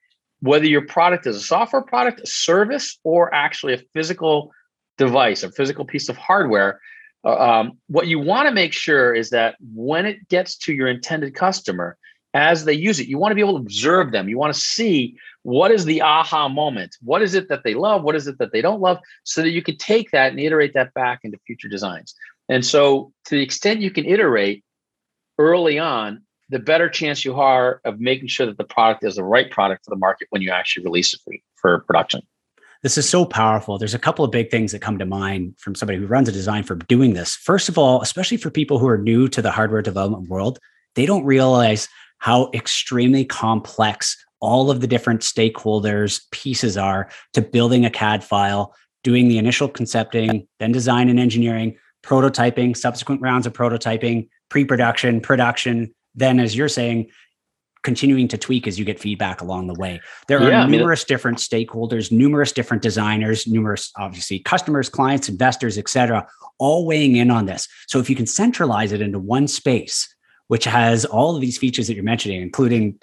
whether 0.42 0.66
your 0.66 0.86
product 0.86 1.26
is 1.26 1.38
a 1.38 1.42
software 1.42 1.82
product, 1.82 2.22
a 2.22 2.28
service, 2.28 3.00
or 3.04 3.34
actually 3.34 3.74
a 3.74 3.82
physical 3.94 4.52
device, 4.98 5.44
a 5.44 5.52
physical 5.52 5.86
piece 5.86 6.10
of 6.10 6.18
hardware, 6.18 6.80
uh, 7.26 7.38
um, 7.38 7.78
what 7.88 8.08
you 8.08 8.20
want 8.20 8.48
to 8.48 8.54
make 8.54 8.74
sure 8.74 9.14
is 9.14 9.30
that 9.30 9.56
when 9.74 10.06
it 10.06 10.28
gets 10.28 10.58
to 10.58 10.74
your 10.74 10.88
intended 10.88 11.36
customer, 11.36 11.98
as 12.34 12.66
they 12.66 12.74
use 12.74 13.00
it, 13.00 13.08
you 13.08 13.18
want 13.18 13.32
to 13.32 13.36
be 13.36 13.42
able 13.42 13.60
to 13.60 13.64
observe 13.64 14.12
them. 14.12 14.28
You 14.28 14.38
want 14.38 14.54
to 14.54 14.60
see 14.60 15.16
what 15.44 15.72
is 15.72 15.86
the 15.86 16.02
aha 16.02 16.50
moment. 16.50 16.96
What 17.02 17.22
is 17.22 17.36
it 17.36 17.48
that 17.50 17.64
they 17.64 17.76
love? 17.76 18.04
What 18.04 18.16
is 18.16 18.28
it 18.28 18.40
that 18.40 18.52
they 18.52 18.62
don't 18.62 18.82
love? 18.82 18.98
So 19.24 19.42
that 19.42 19.52
you 19.52 19.62
can 19.62 19.78
take 19.78 20.10
that 20.12 20.32
and 20.32 20.40
iterate 20.40 20.74
that 20.74 20.94
back 20.94 21.20
into 21.24 21.38
future 21.46 21.68
designs. 21.68 22.16
And 22.50 22.66
so, 22.66 23.14
to 23.26 23.36
the 23.36 23.44
extent 23.44 23.82
you 23.82 23.92
can 23.92 24.06
iterate 24.06 24.64
early 25.38 25.80
on, 25.80 26.24
the 26.50 26.60
better 26.60 26.90
chance 26.90 27.24
you 27.24 27.36
are 27.36 27.82
of 27.86 28.00
making 28.00 28.28
sure 28.28 28.46
that 28.46 28.58
the 28.58 28.64
product 28.64 29.04
is 29.04 29.16
the 29.16 29.24
right 29.24 29.50
product 29.50 29.86
for 29.86 29.92
the 29.92 30.00
market 30.00 30.28
when 30.30 30.42
you 30.42 30.52
actually 30.52 30.84
release 30.84 31.14
it 31.14 31.20
for, 31.24 31.34
for 31.56 31.80
production. 31.86 32.22
This 32.84 32.98
is 32.98 33.10
so 33.10 33.24
powerful. 33.24 33.78
There's 33.78 33.94
a 33.94 34.00
couple 34.00 34.26
of 34.26 34.32
big 34.32 34.52
things 34.52 34.74
that 34.74 34.82
come 34.82 34.98
to 34.98 35.06
mind 35.06 35.56
from 35.58 35.74
somebody 35.74 35.98
who 35.98 36.06
runs 36.06 36.28
a 36.28 36.34
design 36.34 36.64
for 36.64 36.76
doing 36.76 37.14
this. 37.14 37.34
First 37.34 37.70
of 37.70 37.78
all, 37.78 38.02
especially 38.02 38.36
for 38.36 38.50
people 38.50 38.78
who 38.78 38.90
are 38.90 38.98
new 38.98 39.30
to 39.30 39.42
the 39.42 39.52
hardware 39.52 39.82
development 39.82 40.28
world, 40.28 40.60
they 40.96 41.06
don't 41.06 41.24
realize 41.24 41.88
how 42.18 42.50
extremely 42.54 43.24
complex 43.24 44.18
all 44.42 44.70
of 44.70 44.82
the 44.82 44.88
different 44.88 45.22
stakeholders 45.22 46.30
pieces 46.32 46.78
are 46.78 47.10
to 47.32 47.42
building 47.42 47.86
a 47.86 47.90
CAD 47.90 48.22
file, 48.22 48.76
doing 49.02 49.30
the 49.30 49.38
initial 49.38 49.70
concepting, 49.70 50.46
then 50.60 50.74
design 50.74 51.08
and 51.08 51.22
engineering, 51.22 51.78
prototyping, 52.04 52.76
subsequent 52.76 53.22
rounds 53.22 53.48
of 53.48 53.54
prototyping, 53.54 54.28
pre-production, 54.50 55.22
production, 55.22 55.94
then 56.16 56.38
as 56.38 56.54
you're 56.54 56.68
saying, 56.68 57.10
continuing 57.84 58.28
to 58.30 58.38
tweak 58.38 58.68
as 58.68 58.80
you 58.80 58.86
get 58.86 59.00
feedback 59.00 59.42
along 59.42 59.68
the 59.68 59.74
way. 59.74 60.02
There 60.28 60.40
are 60.40 60.50
yeah, 60.50 60.66
numerous 60.66 61.02
I 61.02 61.04
mean, 61.04 61.08
different 61.08 61.38
stakeholders, 61.38 62.12
numerous 62.12 62.52
different 62.52 62.82
designers, 62.82 63.46
numerous 63.46 63.92
obviously 63.98 64.40
customers, 64.40 64.90
clients, 64.90 65.30
investors, 65.30 65.78
etc., 65.78 66.28
all 66.58 66.86
weighing 66.86 67.16
in 67.16 67.30
on 67.30 67.46
this. 67.46 67.68
So 67.88 68.00
if 68.00 68.10
you 68.10 68.16
can 68.16 68.28
centralize 68.28 68.92
it 68.92 69.02
into 69.02 69.20
one 69.20 69.48
space, 69.48 70.14
which 70.48 70.66
has 70.66 71.06
all 71.06 71.36
of 71.36 71.42
these 71.42 71.58
features 71.58 71.88
that 71.88 71.96
you're 71.96 72.04
mentioning, 72.04 72.42
including 72.42 73.00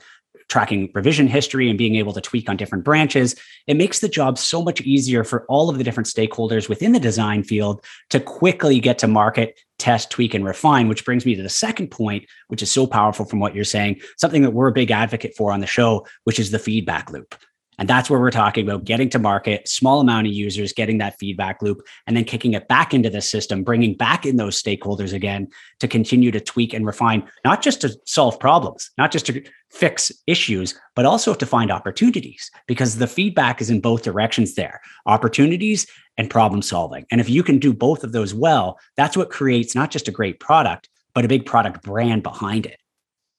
tracking 0.50 0.90
revision 0.94 1.28
history 1.28 1.70
and 1.70 1.78
being 1.78 1.94
able 1.94 2.12
to 2.12 2.20
tweak 2.20 2.50
on 2.50 2.56
different 2.56 2.84
branches. 2.84 3.36
It 3.66 3.76
makes 3.76 4.00
the 4.00 4.08
job 4.08 4.36
so 4.36 4.62
much 4.62 4.80
easier 4.82 5.24
for 5.24 5.46
all 5.46 5.70
of 5.70 5.78
the 5.78 5.84
different 5.84 6.08
stakeholders 6.08 6.68
within 6.68 6.92
the 6.92 7.00
design 7.00 7.44
field 7.44 7.82
to 8.10 8.20
quickly 8.20 8.80
get 8.80 8.98
to 8.98 9.06
market, 9.06 9.58
test, 9.78 10.10
tweak, 10.10 10.34
and 10.34 10.44
refine, 10.44 10.88
which 10.88 11.04
brings 11.04 11.24
me 11.24 11.34
to 11.36 11.42
the 11.42 11.48
second 11.48 11.90
point, 11.90 12.26
which 12.48 12.62
is 12.62 12.70
so 12.70 12.86
powerful 12.86 13.24
from 13.24 13.38
what 13.38 13.54
you're 13.54 13.64
saying, 13.64 14.00
something 14.18 14.42
that 14.42 14.50
we're 14.50 14.68
a 14.68 14.72
big 14.72 14.90
advocate 14.90 15.34
for 15.36 15.52
on 15.52 15.60
the 15.60 15.66
show, 15.66 16.06
which 16.24 16.38
is 16.38 16.50
the 16.50 16.58
feedback 16.58 17.10
loop. 17.10 17.34
And 17.80 17.88
that's 17.88 18.10
where 18.10 18.20
we're 18.20 18.30
talking 18.30 18.68
about 18.68 18.84
getting 18.84 19.08
to 19.08 19.18
market, 19.18 19.66
small 19.66 20.00
amount 20.00 20.26
of 20.26 20.34
users, 20.34 20.74
getting 20.74 20.98
that 20.98 21.18
feedback 21.18 21.62
loop, 21.62 21.80
and 22.06 22.14
then 22.14 22.24
kicking 22.24 22.52
it 22.52 22.68
back 22.68 22.92
into 22.92 23.08
the 23.08 23.22
system, 23.22 23.64
bringing 23.64 23.94
back 23.94 24.26
in 24.26 24.36
those 24.36 24.62
stakeholders 24.62 25.14
again 25.14 25.48
to 25.80 25.88
continue 25.88 26.30
to 26.30 26.40
tweak 26.40 26.74
and 26.74 26.84
refine, 26.84 27.26
not 27.42 27.62
just 27.62 27.80
to 27.80 27.96
solve 28.04 28.38
problems, 28.38 28.90
not 28.98 29.10
just 29.10 29.24
to 29.26 29.42
fix 29.70 30.12
issues, 30.26 30.78
but 30.94 31.06
also 31.06 31.32
to 31.32 31.46
find 31.46 31.70
opportunities 31.70 32.50
because 32.66 32.98
the 32.98 33.06
feedback 33.06 33.62
is 33.62 33.70
in 33.70 33.80
both 33.80 34.02
directions 34.02 34.54
there 34.56 34.80
opportunities 35.06 35.86
and 36.18 36.28
problem 36.28 36.60
solving. 36.60 37.06
And 37.10 37.18
if 37.18 37.30
you 37.30 37.42
can 37.42 37.58
do 37.58 37.72
both 37.72 38.04
of 38.04 38.12
those 38.12 38.34
well, 38.34 38.78
that's 38.96 39.16
what 39.16 39.30
creates 39.30 39.74
not 39.74 39.90
just 39.90 40.06
a 40.06 40.12
great 40.12 40.38
product, 40.38 40.90
but 41.14 41.24
a 41.24 41.28
big 41.28 41.46
product 41.46 41.82
brand 41.82 42.22
behind 42.22 42.66
it. 42.66 42.78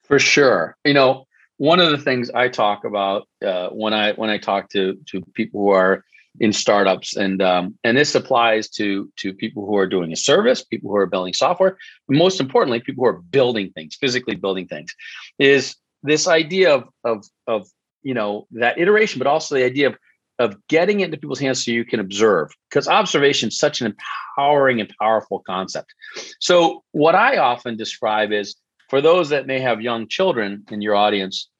For 0.03 0.17
sure. 0.17 0.75
You 0.83 0.95
know, 0.95 1.27
one 1.61 1.79
of 1.79 1.91
the 1.91 1.97
things 1.99 2.31
I 2.31 2.47
talk 2.47 2.85
about 2.85 3.27
uh, 3.45 3.69
when 3.69 3.93
I 3.93 4.13
when 4.13 4.31
I 4.31 4.39
talk 4.39 4.69
to 4.69 4.97
to 5.09 5.21
people 5.35 5.61
who 5.61 5.69
are 5.69 6.03
in 6.39 6.53
startups 6.53 7.15
and 7.15 7.39
um, 7.39 7.77
and 7.83 7.95
this 7.95 8.15
applies 8.15 8.67
to 8.69 9.11
to 9.17 9.31
people 9.31 9.67
who 9.67 9.77
are 9.77 9.85
doing 9.85 10.11
a 10.11 10.15
service, 10.15 10.63
people 10.63 10.89
who 10.89 10.95
are 10.95 11.05
building 11.05 11.33
software, 11.33 11.77
but 12.07 12.17
most 12.17 12.39
importantly, 12.39 12.79
people 12.79 13.03
who 13.03 13.09
are 13.11 13.21
building 13.21 13.69
things, 13.73 13.95
physically 13.95 14.33
building 14.33 14.67
things, 14.67 14.95
is 15.37 15.75
this 16.01 16.27
idea 16.27 16.73
of 16.73 16.89
of 17.03 17.25
of 17.45 17.67
you 18.01 18.15
know 18.15 18.47
that 18.53 18.79
iteration, 18.79 19.19
but 19.19 19.27
also 19.27 19.53
the 19.53 19.63
idea 19.63 19.89
of 19.89 19.97
of 20.39 20.55
getting 20.67 21.01
it 21.01 21.05
into 21.05 21.17
people's 21.17 21.39
hands 21.39 21.63
so 21.63 21.69
you 21.69 21.85
can 21.85 21.99
observe 21.99 22.49
because 22.71 22.87
observation 22.87 23.49
is 23.49 23.59
such 23.59 23.81
an 23.81 23.93
empowering 23.93 24.81
and 24.81 24.91
powerful 24.99 25.43
concept. 25.45 25.93
So 26.39 26.83
what 26.91 27.13
I 27.13 27.37
often 27.37 27.77
describe 27.77 28.31
is 28.31 28.55
for 28.91 28.99
those 28.99 29.29
that 29.29 29.47
may 29.47 29.61
have 29.61 29.79
young 29.79 30.05
children 30.07 30.65
in 30.69 30.81
your 30.81 30.95
audience, 30.95 31.50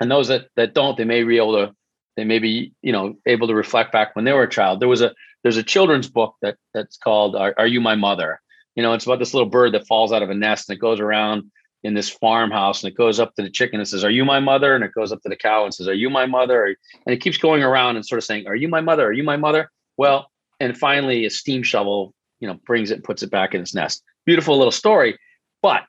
and 0.00 0.10
those 0.10 0.28
that 0.28 0.48
that 0.56 0.74
don't, 0.74 0.96
they 0.96 1.04
may 1.04 1.22
be 1.22 1.36
able 1.36 1.54
to, 1.54 1.74
they 2.16 2.24
may 2.24 2.38
be 2.38 2.72
you 2.82 2.92
know 2.92 3.14
able 3.26 3.48
to 3.48 3.54
reflect 3.54 3.92
back 3.92 4.14
when 4.14 4.24
they 4.24 4.32
were 4.32 4.44
a 4.44 4.50
child. 4.50 4.80
There 4.80 4.88
was 4.88 5.02
a 5.02 5.14
there's 5.42 5.56
a 5.56 5.62
children's 5.62 6.08
book 6.08 6.34
that 6.42 6.56
that's 6.72 6.96
called 6.96 7.36
Are, 7.36 7.54
Are 7.58 7.66
You 7.66 7.80
My 7.80 7.94
Mother? 7.94 8.40
You 8.74 8.82
know, 8.82 8.92
it's 8.92 9.06
about 9.06 9.18
this 9.18 9.34
little 9.34 9.48
bird 9.48 9.72
that 9.72 9.86
falls 9.86 10.12
out 10.12 10.22
of 10.22 10.30
a 10.30 10.34
nest 10.34 10.68
and 10.68 10.76
it 10.76 10.80
goes 10.80 11.00
around 11.00 11.50
in 11.84 11.94
this 11.94 12.08
farmhouse 12.08 12.82
and 12.82 12.90
it 12.90 12.96
goes 12.96 13.20
up 13.20 13.34
to 13.36 13.42
the 13.42 13.50
chicken 13.50 13.78
and 13.78 13.88
says, 13.88 14.02
Are 14.02 14.10
you 14.10 14.24
my 14.24 14.40
mother? 14.40 14.74
And 14.74 14.82
it 14.82 14.92
goes 14.94 15.12
up 15.12 15.22
to 15.22 15.28
the 15.28 15.36
cow 15.36 15.64
and 15.64 15.72
says, 15.72 15.86
Are 15.86 15.94
you 15.94 16.10
my 16.10 16.26
mother? 16.26 16.64
And 16.64 16.76
it 17.14 17.20
keeps 17.20 17.36
going 17.36 17.62
around 17.62 17.96
and 17.96 18.04
sort 18.04 18.18
of 18.18 18.24
saying, 18.24 18.46
Are 18.48 18.56
you 18.56 18.68
my 18.68 18.80
mother? 18.80 19.06
Are 19.06 19.12
you 19.12 19.22
my 19.22 19.36
mother? 19.36 19.70
Well, 19.96 20.30
and 20.58 20.76
finally 20.76 21.26
a 21.26 21.30
steam 21.30 21.62
shovel, 21.62 22.14
you 22.40 22.48
know, 22.48 22.58
brings 22.66 22.90
it 22.90 22.94
and 22.94 23.04
puts 23.04 23.22
it 23.22 23.30
back 23.30 23.54
in 23.54 23.60
its 23.60 23.74
nest. 23.74 24.02
Beautiful 24.24 24.56
little 24.56 24.72
story. 24.72 25.18
But 25.62 25.84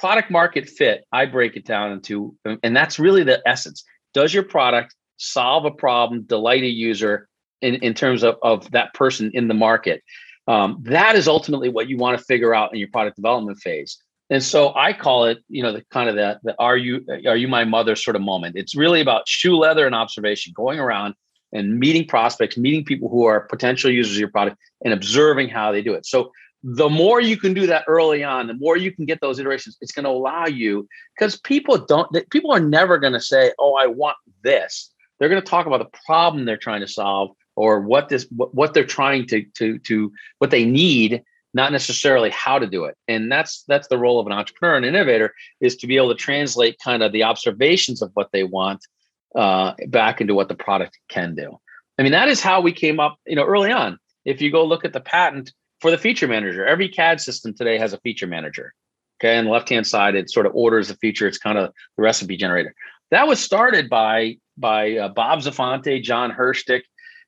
product 0.00 0.30
market 0.30 0.66
fit, 0.66 1.04
I 1.12 1.26
break 1.26 1.56
it 1.56 1.66
down 1.66 1.92
into, 1.92 2.34
and 2.62 2.74
that's 2.74 2.98
really 2.98 3.22
the 3.22 3.42
essence. 3.46 3.84
Does 4.14 4.32
your 4.32 4.42
product 4.42 4.94
solve 5.18 5.66
a 5.66 5.70
problem, 5.70 6.22
delight 6.22 6.62
a 6.62 6.68
user 6.68 7.28
in, 7.60 7.74
in 7.76 7.92
terms 7.92 8.24
of, 8.24 8.36
of 8.42 8.70
that 8.70 8.94
person 8.94 9.30
in 9.34 9.46
the 9.46 9.54
market? 9.54 10.02
Um, 10.48 10.78
that 10.84 11.16
is 11.16 11.28
ultimately 11.28 11.68
what 11.68 11.88
you 11.88 11.98
want 11.98 12.18
to 12.18 12.24
figure 12.24 12.54
out 12.54 12.72
in 12.72 12.78
your 12.78 12.88
product 12.88 13.16
development 13.16 13.58
phase. 13.58 13.98
And 14.30 14.42
so 14.42 14.72
I 14.74 14.94
call 14.94 15.26
it, 15.26 15.38
you 15.48 15.62
know, 15.62 15.72
the 15.72 15.84
kind 15.90 16.08
of 16.08 16.14
the, 16.14 16.40
the 16.44 16.54
are 16.58 16.78
you 16.78 17.04
are 17.26 17.36
you 17.36 17.48
my 17.48 17.64
mother 17.64 17.94
sort 17.94 18.16
of 18.16 18.22
moment. 18.22 18.56
It's 18.56 18.74
really 18.74 19.00
about 19.02 19.28
shoe 19.28 19.56
leather 19.56 19.86
and 19.86 19.94
observation, 19.94 20.54
going 20.56 20.78
around 20.78 21.14
and 21.52 21.78
meeting 21.78 22.06
prospects, 22.06 22.56
meeting 22.56 22.84
people 22.84 23.08
who 23.08 23.24
are 23.26 23.40
potential 23.40 23.90
users 23.90 24.14
of 24.14 24.20
your 24.20 24.30
product, 24.30 24.56
and 24.84 24.94
observing 24.94 25.48
how 25.48 25.72
they 25.72 25.82
do 25.82 25.94
it. 25.94 26.06
So 26.06 26.30
the 26.62 26.88
more 26.88 27.20
you 27.20 27.36
can 27.36 27.54
do 27.54 27.66
that 27.66 27.84
early 27.88 28.22
on, 28.22 28.46
the 28.46 28.54
more 28.54 28.76
you 28.76 28.92
can 28.92 29.06
get 29.06 29.20
those 29.20 29.38
iterations, 29.38 29.78
it's 29.80 29.92
going 29.92 30.04
to 30.04 30.10
allow 30.10 30.46
you 30.46 30.86
because 31.18 31.40
people 31.40 31.78
don't, 31.78 32.08
people 32.30 32.52
are 32.52 32.60
never 32.60 32.98
going 32.98 33.14
to 33.14 33.20
say, 33.20 33.52
Oh, 33.58 33.74
I 33.74 33.86
want 33.86 34.16
this. 34.42 34.92
They're 35.18 35.28
going 35.28 35.40
to 35.40 35.46
talk 35.48 35.66
about 35.66 35.78
the 35.78 35.98
problem 36.06 36.44
they're 36.44 36.56
trying 36.56 36.80
to 36.80 36.88
solve 36.88 37.30
or 37.56 37.80
what 37.80 38.08
this, 38.08 38.26
what, 38.30 38.54
what 38.54 38.74
they're 38.74 38.84
trying 38.84 39.26
to, 39.28 39.44
to, 39.56 39.78
to, 39.80 40.12
what 40.38 40.50
they 40.50 40.64
need, 40.64 41.22
not 41.52 41.72
necessarily 41.72 42.30
how 42.30 42.58
to 42.58 42.66
do 42.66 42.84
it. 42.84 42.96
And 43.08 43.30
that's, 43.30 43.64
that's 43.66 43.88
the 43.88 43.98
role 43.98 44.20
of 44.20 44.26
an 44.26 44.32
entrepreneur 44.32 44.76
and 44.76 44.86
innovator 44.86 45.34
is 45.60 45.76
to 45.76 45.86
be 45.86 45.96
able 45.96 46.10
to 46.10 46.14
translate 46.14 46.78
kind 46.82 47.02
of 47.02 47.12
the 47.12 47.24
observations 47.24 48.02
of 48.02 48.10
what 48.14 48.30
they 48.32 48.44
want 48.44 48.86
uh, 49.34 49.74
back 49.88 50.20
into 50.20 50.34
what 50.34 50.48
the 50.48 50.54
product 50.54 50.98
can 51.08 51.34
do. 51.34 51.58
I 51.98 52.02
mean, 52.02 52.12
that 52.12 52.28
is 52.28 52.40
how 52.40 52.60
we 52.60 52.72
came 52.72 52.98
up, 52.98 53.18
you 53.26 53.36
know, 53.36 53.44
early 53.44 53.70
on. 53.70 53.98
If 54.24 54.40
you 54.40 54.50
go 54.50 54.64
look 54.64 54.84
at 54.84 54.92
the 54.92 55.00
patent, 55.00 55.52
for 55.80 55.90
the 55.90 55.98
feature 55.98 56.28
manager. 56.28 56.66
Every 56.66 56.88
CAD 56.88 57.20
system 57.20 57.54
today 57.54 57.78
has 57.78 57.92
a 57.92 57.98
feature 57.98 58.26
manager. 58.26 58.74
Okay. 59.20 59.36
And 59.36 59.46
the 59.46 59.52
left 59.52 59.68
hand 59.68 59.86
side, 59.86 60.14
it 60.14 60.30
sort 60.30 60.46
of 60.46 60.52
orders 60.54 60.88
the 60.88 60.94
feature. 60.94 61.26
It's 61.26 61.38
kind 61.38 61.58
of 61.58 61.72
the 61.96 62.02
recipe 62.02 62.36
generator. 62.36 62.74
That 63.10 63.26
was 63.26 63.40
started 63.40 63.88
by 63.88 64.36
by 64.56 64.96
uh, 64.96 65.08
Bob 65.08 65.40
Zuffante, 65.40 66.02
John 66.02 66.30
Hirschtick, 66.30 66.82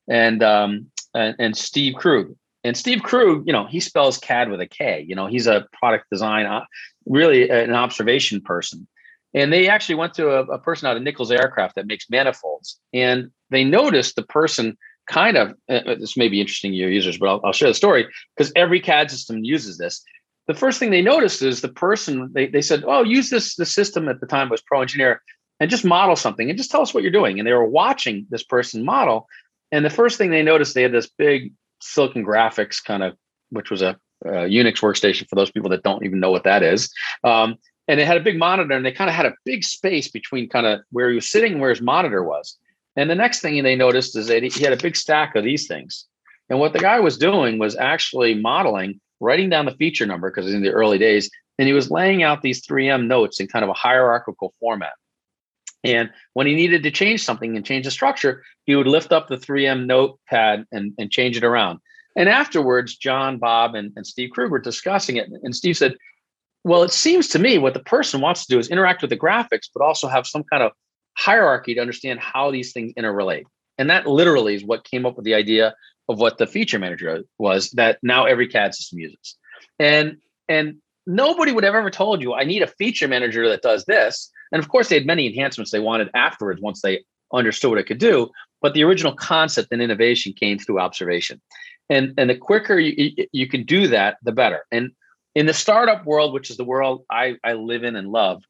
and 0.09 0.43
um, 0.43 0.87
and, 1.15 1.37
and 1.38 1.57
Steve 1.57 1.95
Krug. 1.95 2.35
And 2.65 2.77
Steve 2.77 3.03
Krug, 3.03 3.45
you 3.47 3.53
know, 3.53 3.67
he 3.67 3.81
spells 3.81 4.19
CAD 4.19 4.49
with 4.49 4.61
a 4.61 4.67
K. 4.67 5.05
You 5.07 5.17
know, 5.17 5.27
he's 5.27 5.49
a 5.49 5.67
product 5.73 6.07
design, 6.11 6.47
uh, 6.47 6.65
really 7.07 7.51
an 7.51 7.75
observation 7.75 8.41
person. 8.41 8.87
And 9.35 9.53
they 9.53 9.69
actually 9.69 9.97
went 9.97 10.15
to 10.15 10.29
a, 10.29 10.43
a 10.45 10.59
person 10.59 10.87
out 10.87 10.97
of 10.97 11.03
Nichols 11.03 11.33
Aircraft 11.33 11.75
that 11.75 11.87
makes 11.87 12.09
manifolds, 12.09 12.79
and 12.93 13.31
they 13.51 13.65
noticed 13.65 14.15
the 14.15 14.23
person 14.23 14.77
kind 15.07 15.37
of 15.37 15.55
uh, 15.69 15.81
uh, 15.87 15.95
this 15.97 16.17
may 16.17 16.29
be 16.29 16.41
interesting 16.41 16.73
to 16.73 16.77
your 16.77 16.91
users, 16.91 17.19
but 17.19 17.29
I'll, 17.29 17.41
I'll 17.45 17.53
share 17.53 17.69
the 17.69 17.75
story 17.75 18.07
because 18.37 18.53
every 18.57 18.81
CAD 18.81 19.11
system 19.11 19.45
uses 19.45 19.79
this. 19.79 20.03
The 20.49 20.55
first 20.55 20.79
thing 20.79 20.91
they 20.91 21.03
noticed 21.03 21.43
is 21.43 21.61
the 21.61 21.69
person 21.69 22.31
they, 22.33 22.47
they 22.47 22.62
said, 22.62 22.85
"Oh, 22.87 23.03
use 23.03 23.31
this." 23.31 23.57
The 23.57 23.67
system 23.67 24.09
at 24.09 24.21
the 24.21 24.27
time 24.27 24.49
was 24.49 24.62
Pro 24.62 24.83
Engineer, 24.83 25.23
and 25.61 25.71
just 25.71 25.85
model 25.85 26.17
something 26.17 26.49
and 26.49 26.59
just 26.59 26.71
tell 26.71 26.83
us 26.83 26.93
what 26.93 27.03
you're 27.03 27.12
doing. 27.12 27.38
And 27.38 27.47
they 27.47 27.53
were 27.53 27.65
watching 27.65 28.27
this 28.31 28.43
person 28.43 28.85
model, 28.85 29.29
and 29.71 29.85
the 29.85 29.91
first 29.91 30.19
thing 30.19 30.31
they 30.31 30.43
noticed 30.43 30.75
they 30.75 30.83
had 30.83 30.93
this 30.93 31.11
big 31.19 31.53
Silicon 31.81 32.25
Graphics 32.25 32.83
kind 32.83 33.03
of, 33.03 33.17
which 33.51 33.71
was 33.71 33.83
a, 33.83 33.97
a 34.25 34.49
Unix 34.49 34.81
workstation 34.81 35.29
for 35.29 35.37
those 35.37 35.51
people 35.51 35.71
that 35.71 35.83
don't 35.83 36.05
even 36.05 36.21
know 36.21 36.31
what 36.31 36.45
that 36.45 36.62
is. 36.62 36.93
Um, 37.25 37.57
and 37.88 37.99
it 38.01 38.07
had 38.07 38.17
a 38.17 38.21
big 38.21 38.38
monitor, 38.38 38.75
and 38.75 38.87
they 38.87 38.93
kind 38.93 39.11
of 39.11 39.17
had 39.17 39.27
a 39.27 39.35
big 39.45 39.65
space 39.65 40.09
between 40.09 40.49
kind 40.49 40.67
of 40.67 40.81
where 40.91 41.09
he 41.09 41.17
was 41.17 41.29
sitting 41.29 41.53
and 41.53 41.61
where 41.61 41.71
his 41.71 41.83
monitor 41.83 42.23
was. 42.23 42.57
And 42.96 43.09
the 43.09 43.14
next 43.14 43.40
thing 43.40 43.62
they 43.62 43.76
noticed 43.76 44.16
is 44.16 44.26
that 44.26 44.42
he 44.42 44.62
had 44.62 44.72
a 44.72 44.83
big 44.83 44.96
stack 44.96 45.35
of 45.35 45.44
these 45.44 45.66
things. 45.66 46.07
And 46.50 46.59
what 46.59 46.72
the 46.72 46.78
guy 46.78 47.00
was 47.00 47.16
doing 47.16 47.59
was 47.59 47.76
actually 47.76 48.35
modeling, 48.35 49.00
writing 49.20 49.48
down 49.48 49.64
the 49.64 49.76
feature 49.76 50.07
number 50.07 50.31
because 50.31 50.52
in 50.52 50.62
the 50.62 50.70
early 50.70 50.98
days, 50.98 51.31
and 51.59 51.66
he 51.66 51.74
was 51.74 51.90
laying 51.90 52.22
out 52.22 52.42
these 52.42 52.66
3M 52.66 53.07
notes 53.07 53.40
in 53.40 53.46
kind 53.46 53.62
of 53.62 53.70
a 53.70 53.74
hierarchical 53.74 54.52
format. 54.61 54.92
And 55.85 56.11
when 56.35 56.46
he 56.46 56.55
needed 56.55 56.83
to 56.83 56.90
change 56.90 57.24
something 57.24 57.57
and 57.57 57.64
change 57.64 57.85
the 57.85 57.90
structure, 57.90 58.42
he 58.64 58.76
would 58.76 58.87
lift 58.87 59.12
up 59.12 59.28
the 59.28 59.37
3M 59.37 59.87
notepad 59.87 60.66
and, 60.70 60.92
and 60.98 61.11
change 61.11 61.37
it 61.37 61.44
around. 61.44 61.81
And 62.16 62.28
afterwards, 62.28 62.96
John, 62.96 63.38
Bob, 63.38 63.74
and, 63.74 63.92
and 63.96 64.07
Steve 64.07 64.31
Krug 64.31 64.50
were 64.50 64.59
discussing 64.59 65.16
it. 65.16 65.28
And 65.42 65.57
Steve 65.57 65.76
said, 65.76 65.96
Well, 66.62 66.83
it 66.83 66.92
seems 66.92 67.28
to 67.28 67.38
me 67.38 67.59
what 67.59 67.74
the 67.74 67.81
person 67.81 68.20
wants 68.20 68.44
to 68.44 68.55
do 68.55 68.59
is 68.59 68.68
interact 68.68 69.02
with 69.02 69.11
the 69.11 69.16
graphics, 69.16 69.68
but 69.74 69.83
also 69.83 70.09
have 70.09 70.26
some 70.26 70.44
kind 70.44 70.62
of 70.62 70.72
hierarchy 71.16 71.75
to 71.75 71.81
understand 71.81 72.20
how 72.20 72.51
these 72.51 72.72
things 72.72 72.92
interrelate. 72.94 73.44
And 73.79 73.90
that 73.90 74.07
literally 74.07 74.55
is 74.55 74.64
what 74.64 74.85
came 74.85 75.07
up 75.07 75.16
with 75.16 75.25
the 75.25 75.35
idea 75.35 75.75
of 76.09 76.18
what 76.18 76.38
the 76.38 76.46
feature 76.46 76.79
manager 76.79 77.22
was 77.38 77.70
that 77.70 77.98
now 78.03 78.27
every 78.27 78.48
CAD 78.48 78.75
system 78.75 78.98
uses. 78.98 79.37
And 79.79 80.18
and 80.48 80.77
nobody 81.07 81.53
would 81.53 81.64
have 81.64 81.75
ever 81.75 81.90
told 81.90 82.22
you 82.22 82.35
I 82.35 82.44
need 82.44 82.62
a 82.62 82.66
feature 82.66 83.09
manager 83.09 83.48
that 83.48 83.62
does 83.62 83.85
this. 83.85 84.31
And 84.53 84.62
of 84.62 84.68
course, 84.68 84.88
they 84.88 84.96
had 84.96 85.07
many 85.07 85.27
enhancements 85.27 85.70
they 85.70 85.81
wanted 85.81 86.11
afterwards 86.14 86.61
once 86.61 86.83
they 86.83 87.05
understood 87.33 87.70
what 87.70 87.79
it 87.79 87.87
could 87.87 87.98
do. 87.98 88.31
But 88.61 88.75
the 88.75 88.85
original 88.85 89.14
concept 89.14 89.68
and 89.72 89.81
innovation 89.81 90.35
came 90.38 90.59
through 90.59 90.81
observation. 90.81 91.40
And 91.88 92.14
and 92.18 92.29
the 92.29 92.37
quicker 92.37 92.79
you, 92.79 93.27
you 93.33 93.48
can 93.48 93.64
do 93.64 93.88
that, 93.88 94.18
the 94.22 94.33
better. 94.33 94.64
And 94.70 94.92
in 95.35 95.46
the 95.46 95.55
startup 95.55 96.05
world, 96.05 96.33
which 96.33 96.51
is 96.51 96.57
the 96.57 96.64
world 96.64 97.05
I, 97.11 97.37
I 97.42 97.55
live 97.55 97.85
in 97.85 97.96
and 97.96 98.09
love, 98.09 98.42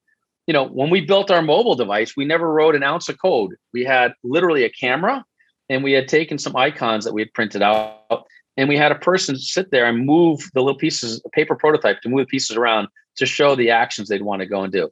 you 0.53 0.59
know, 0.59 0.69
when 0.69 0.91
we 0.91 1.01
built 1.01 1.31
our 1.31 1.41
mobile 1.41 1.77
device, 1.77 2.15
we 2.15 2.27
never 2.27 2.53
wrote 2.53 2.75
an 2.75 2.83
ounce 2.83 3.09
of 3.09 3.19
code. 3.19 3.55
We 3.73 3.85
had 3.85 4.13
literally 4.23 4.65
a 4.65 4.69
camera 4.69 5.25
and 5.71 5.83
we 5.83 5.93
had 5.93 6.09
taken 6.09 6.37
some 6.37 6.55
icons 6.55 7.07
that 7.07 7.15
we 7.15 7.23
had 7.23 7.33
printed 7.33 7.63
out 7.63 8.27
and 8.59 8.69
we 8.69 8.77
had 8.77 8.93
a 8.93 8.97
person 8.97 9.39
sit 9.39 9.71
there 9.71 9.87
and 9.87 10.05
move 10.05 10.51
the 10.53 10.61
little 10.61 10.77
pieces, 10.77 11.23
paper 11.33 11.57
prototype 11.57 12.03
to 12.03 12.11
move 12.11 12.19
the 12.19 12.27
pieces 12.27 12.55
around 12.55 12.89
to 13.17 13.25
show 13.25 13.55
the 13.55 13.71
actions 13.71 14.11
they'd 14.11 14.21
want 14.21 14.41
to 14.41 14.47
go 14.47 14.63
and 14.63 14.71
do. 14.71 14.91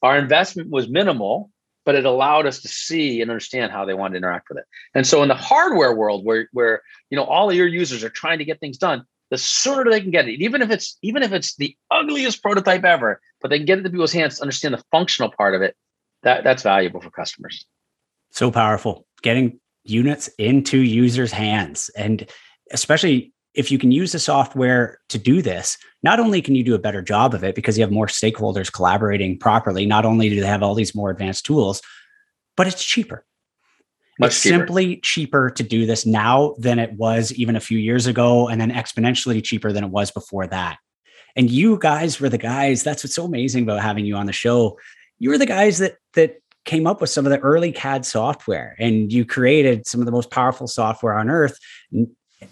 Our 0.00 0.16
investment 0.16 0.70
was 0.70 0.88
minimal, 0.88 1.50
but 1.84 1.96
it 1.96 2.04
allowed 2.04 2.46
us 2.46 2.62
to 2.62 2.68
see 2.68 3.20
and 3.20 3.32
understand 3.32 3.72
how 3.72 3.84
they 3.84 3.94
wanted 3.94 4.12
to 4.12 4.18
interact 4.18 4.48
with 4.48 4.58
it. 4.58 4.64
And 4.94 5.04
so 5.04 5.24
in 5.24 5.28
the 5.28 5.34
hardware 5.34 5.92
world 5.92 6.24
where, 6.24 6.48
where 6.52 6.82
you 7.10 7.16
know 7.16 7.24
all 7.24 7.50
of 7.50 7.56
your 7.56 7.66
users 7.66 8.04
are 8.04 8.10
trying 8.10 8.38
to 8.38 8.44
get 8.44 8.60
things 8.60 8.78
done, 8.78 9.04
the 9.30 9.38
sooner 9.38 9.88
they 9.90 10.00
can 10.00 10.10
get 10.10 10.28
it, 10.28 10.42
even 10.42 10.60
if 10.60 10.70
it's 10.70 10.98
even 11.02 11.22
if 11.22 11.32
it's 11.32 11.56
the 11.56 11.76
ugliest 11.90 12.42
prototype 12.42 12.84
ever, 12.84 13.20
but 13.40 13.48
they 13.48 13.58
can 13.58 13.66
get 13.66 13.78
it 13.78 13.82
to 13.82 13.90
people's 13.90 14.12
hands 14.12 14.36
to 14.36 14.42
understand 14.42 14.74
the 14.74 14.82
functional 14.90 15.30
part 15.30 15.54
of 15.54 15.62
it. 15.62 15.76
that 16.22 16.44
that's 16.44 16.62
valuable 16.62 17.00
for 17.00 17.10
customers. 17.10 17.64
So 18.30 18.50
powerful. 18.50 19.06
Getting 19.22 19.58
units 19.84 20.28
into 20.38 20.78
users' 20.78 21.32
hands. 21.32 21.90
And 21.96 22.28
especially 22.72 23.32
if 23.54 23.70
you 23.70 23.78
can 23.78 23.90
use 23.90 24.12
the 24.12 24.18
software 24.18 25.00
to 25.08 25.18
do 25.18 25.42
this, 25.42 25.76
not 26.02 26.20
only 26.20 26.40
can 26.40 26.54
you 26.54 26.62
do 26.62 26.74
a 26.74 26.78
better 26.78 27.02
job 27.02 27.34
of 27.34 27.42
it 27.42 27.54
because 27.54 27.76
you 27.76 27.82
have 27.82 27.90
more 27.90 28.06
stakeholders 28.06 28.72
collaborating 28.72 29.38
properly, 29.38 29.86
not 29.86 30.04
only 30.04 30.28
do 30.28 30.40
they 30.40 30.46
have 30.46 30.62
all 30.62 30.74
these 30.74 30.94
more 30.94 31.10
advanced 31.10 31.44
tools, 31.44 31.82
but 32.56 32.66
it's 32.66 32.84
cheaper. 32.84 33.24
Much 34.20 34.32
it's 34.32 34.42
cheaper. 34.42 34.58
simply 34.58 34.96
cheaper 34.98 35.50
to 35.50 35.62
do 35.62 35.86
this 35.86 36.04
now 36.04 36.54
than 36.58 36.78
it 36.78 36.92
was 36.92 37.32
even 37.32 37.56
a 37.56 37.60
few 37.60 37.78
years 37.78 38.06
ago, 38.06 38.48
and 38.48 38.60
then 38.60 38.70
exponentially 38.70 39.42
cheaper 39.42 39.72
than 39.72 39.82
it 39.82 39.90
was 39.90 40.10
before 40.10 40.46
that. 40.46 40.78
And 41.36 41.50
you 41.50 41.78
guys 41.78 42.20
were 42.20 42.28
the 42.28 42.38
guys. 42.38 42.82
That's 42.82 43.02
what's 43.02 43.14
so 43.14 43.24
amazing 43.24 43.62
about 43.62 43.80
having 43.80 44.04
you 44.04 44.16
on 44.16 44.26
the 44.26 44.32
show. 44.32 44.78
You 45.18 45.30
were 45.30 45.38
the 45.38 45.46
guys 45.46 45.78
that 45.78 45.96
that 46.14 46.42
came 46.66 46.86
up 46.86 47.00
with 47.00 47.08
some 47.08 47.24
of 47.24 47.32
the 47.32 47.38
early 47.38 47.72
CAD 47.72 48.04
software, 48.04 48.76
and 48.78 49.10
you 49.10 49.24
created 49.24 49.86
some 49.86 50.00
of 50.00 50.06
the 50.06 50.12
most 50.12 50.30
powerful 50.30 50.66
software 50.66 51.14
on 51.14 51.30
earth. 51.30 51.58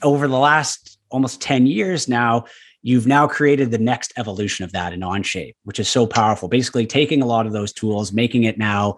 over 0.03 0.27
the 0.27 0.39
last 0.39 0.99
almost 1.11 1.41
ten 1.41 1.67
years 1.67 2.09
now, 2.09 2.45
you've 2.83 3.07
now 3.07 3.27
created 3.27 3.71
the 3.71 3.79
next 3.79 4.13
evolution 4.17 4.65
of 4.65 4.73
that 4.73 4.93
in 4.93 5.01
Onshape, 5.01 5.55
which 5.65 5.81
is 5.81 5.89
so 5.89 6.07
powerful. 6.07 6.49
Basically, 6.49 6.87
taking 6.87 7.21
a 7.21 7.27
lot 7.27 7.47
of 7.47 7.53
those 7.53 7.73
tools, 7.73 8.13
making 8.13 8.45
it 8.45 8.59
now 8.59 8.97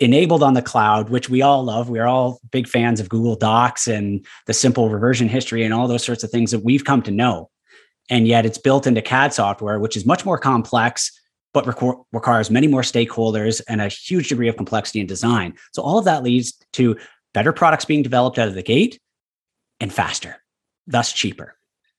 enabled 0.00 0.42
on 0.42 0.54
the 0.54 0.62
cloud, 0.62 1.10
which 1.10 1.28
we 1.28 1.42
all 1.42 1.62
love. 1.62 1.90
We're 1.90 2.06
all 2.06 2.40
big 2.50 2.66
fans 2.66 3.00
of 3.00 3.08
Google 3.08 3.36
Docs 3.36 3.86
and 3.86 4.24
the 4.46 4.54
simple 4.54 4.88
reversion 4.88 5.28
history 5.28 5.62
and 5.62 5.74
all 5.74 5.86
those 5.86 6.02
sorts 6.02 6.24
of 6.24 6.30
things 6.30 6.50
that 6.50 6.64
we've 6.64 6.84
come 6.84 7.02
to 7.02 7.10
know. 7.10 7.50
And 8.08 8.26
yet 8.26 8.44
it's 8.46 8.58
built 8.58 8.86
into 8.86 9.02
CAD 9.02 9.32
software, 9.32 9.78
which 9.78 9.96
is 9.96 10.04
much 10.04 10.24
more 10.24 10.38
complex, 10.38 11.12
but 11.52 11.64
requ- 11.64 12.02
requires 12.12 12.50
many 12.50 12.66
more 12.66 12.82
stakeholders 12.82 13.60
and 13.68 13.80
a 13.80 13.88
huge 13.88 14.30
degree 14.30 14.48
of 14.48 14.56
complexity 14.56 15.00
in 15.00 15.06
design. 15.06 15.54
So 15.72 15.82
all 15.82 15.98
of 15.98 16.06
that 16.06 16.22
leads 16.22 16.58
to 16.72 16.96
better 17.34 17.52
products 17.52 17.84
being 17.84 18.02
developed 18.02 18.38
out 18.38 18.48
of 18.48 18.54
the 18.54 18.62
gate 18.62 18.98
and 19.80 19.92
faster, 19.92 20.42
thus 20.86 21.12
cheaper. 21.12 21.56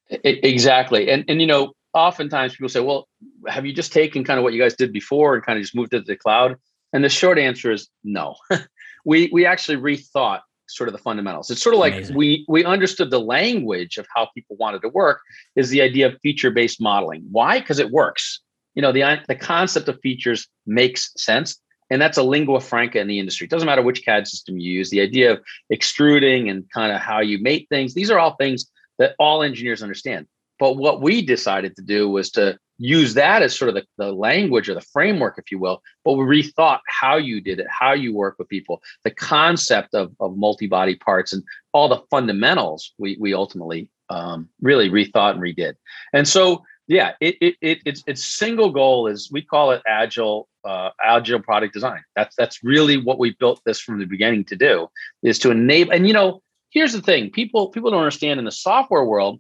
Exactly. 0.10 1.10
And, 1.10 1.24
and, 1.30 1.40
you 1.40 1.48
know, 1.48 1.74
oftentimes 1.94 2.54
people 2.54 2.68
say, 2.68 2.82
well, 2.82 3.08
have 3.48 3.66
you 3.66 3.74
just 3.74 3.94
taken 3.94 4.24
kind 4.24 4.38
of 4.38 4.44
what 4.44 4.54
you 4.54 4.62
guys 4.62 4.76
did 4.76 4.92
before 4.92 5.36
and 5.36 5.46
kind 5.46 5.58
of 5.58 5.64
just 5.64 5.76
moved 5.76 5.94
it 5.94 6.00
to 6.00 6.06
the 6.06 6.18
cloud? 6.18 6.58
And 6.94 7.04
the 7.04 7.10
short 7.10 7.38
answer 7.38 7.72
is 7.72 7.88
no. 8.04 8.36
we 9.06 9.30
we 9.32 9.46
actually 9.46 9.78
rethought 9.78 10.42
sort 10.68 10.88
of 10.88 10.94
the 10.94 11.00
fundamentals. 11.00 11.50
It's 11.50 11.62
sort 11.62 11.76
of 11.76 11.80
like 11.80 11.94
Amazing. 11.94 12.16
we 12.16 12.46
we 12.48 12.64
understood 12.66 13.12
the 13.12 13.20
language 13.20 13.98
of 13.98 14.08
how 14.14 14.30
people 14.34 14.56
wanted 14.58 14.82
to 14.84 14.90
work 14.90 15.20
is 15.56 15.70
the 15.70 15.82
idea 15.82 16.08
of 16.08 16.20
feature-based 16.22 16.82
modeling. 16.82 17.26
Why? 17.32 17.60
Because 17.60 17.80
it 17.80 17.92
works. 17.92 18.40
You 18.76 18.82
know, 18.82 18.92
the 18.92 19.20
the 19.28 19.36
concept 19.36 19.88
of 19.88 20.00
features 20.02 20.48
makes 20.66 21.12
sense. 21.18 21.58
And 21.90 22.02
that's 22.02 22.18
a 22.18 22.24
lingua 22.24 22.62
franca 22.62 23.02
in 23.02 23.08
the 23.08 23.20
industry. 23.20 23.44
It 23.44 23.50
doesn't 23.50 23.66
matter 23.66 23.82
which 23.82 24.06
CAD 24.06 24.26
system 24.26 24.58
you 24.58 24.72
use. 24.72 24.90
The 24.90 25.02
idea 25.02 25.34
of 25.34 25.42
extruding 25.70 26.50
and 26.50 26.64
kind 26.72 26.94
of 26.94 27.02
how 27.02 27.20
you 27.20 27.38
mate 27.42 27.68
things, 27.70 27.94
these 27.94 28.10
are 28.10 28.18
all 28.18 28.36
things 28.36 28.72
that 28.98 29.14
all 29.20 29.44
engineers 29.44 29.84
understand. 29.84 30.26
But 30.58 30.78
what 30.78 31.02
we 31.02 31.22
decided 31.22 31.76
to 31.76 31.82
do 31.82 32.08
was 32.08 32.32
to 32.32 32.58
use 32.82 33.14
that 33.14 33.44
as 33.44 33.56
sort 33.56 33.70
of 33.70 33.76
the, 33.76 33.86
the 33.98 34.12
language 34.12 34.68
or 34.68 34.74
the 34.74 34.82
framework, 34.82 35.38
if 35.38 35.52
you 35.52 35.60
will, 35.60 35.82
but 36.04 36.14
we 36.14 36.26
rethought 36.26 36.80
how 36.88 37.16
you 37.16 37.40
did 37.40 37.60
it, 37.60 37.68
how 37.70 37.94
you 37.94 38.14
work 38.14 38.36
with 38.40 38.50
people, 38.50 38.82
the 39.04 39.12
concept 39.12 39.94
of, 39.94 40.12
of 40.20 40.36
multi-body 40.36 40.96
parts 40.96 41.32
and 41.32 41.44
all 41.74 41.88
the 41.88 42.02
fundamentals 42.10 42.94
we, 42.98 43.18
we 43.20 43.36
ultimately 43.36 43.88
um, 44.10 44.50
really 44.62 44.90
rethought 44.90 45.34
and 45.34 45.42
redid. 45.42 45.76
And 46.12 46.28
so, 46.28 46.64
yeah, 46.88 47.12
it, 47.22 47.36
it, 47.40 47.56
it, 47.62 47.80
its, 47.86 48.04
its 48.08 48.26
single 48.26 48.72
goal 48.72 49.06
is 49.06 49.30
we 49.32 49.44
call 49.44 49.70
it 49.72 49.84
agile, 49.86 50.50
uh, 50.66 50.90
agile 51.04 51.40
product 51.40 51.74
design. 51.74 52.02
That's, 52.16 52.36
that's 52.36 52.64
really 52.64 52.98
what 52.98 53.20
we 53.20 53.36
built 53.40 53.62
this 53.64 53.80
from 53.80 54.00
the 54.00 54.06
beginning 54.06 54.46
to 54.46 54.56
do 54.56 54.88
is 55.22 55.38
to 55.40 55.52
enable, 55.52 55.94
and 55.94 56.08
you 56.08 56.14
know, 56.14 56.42
here's 56.72 56.94
the 56.94 57.02
thing, 57.02 57.30
people, 57.30 57.70
people 57.70 57.92
don't 57.92 58.02
understand 58.02 58.40
in 58.40 58.46
the 58.46 58.52
software 58.52 59.06
world, 59.06 59.40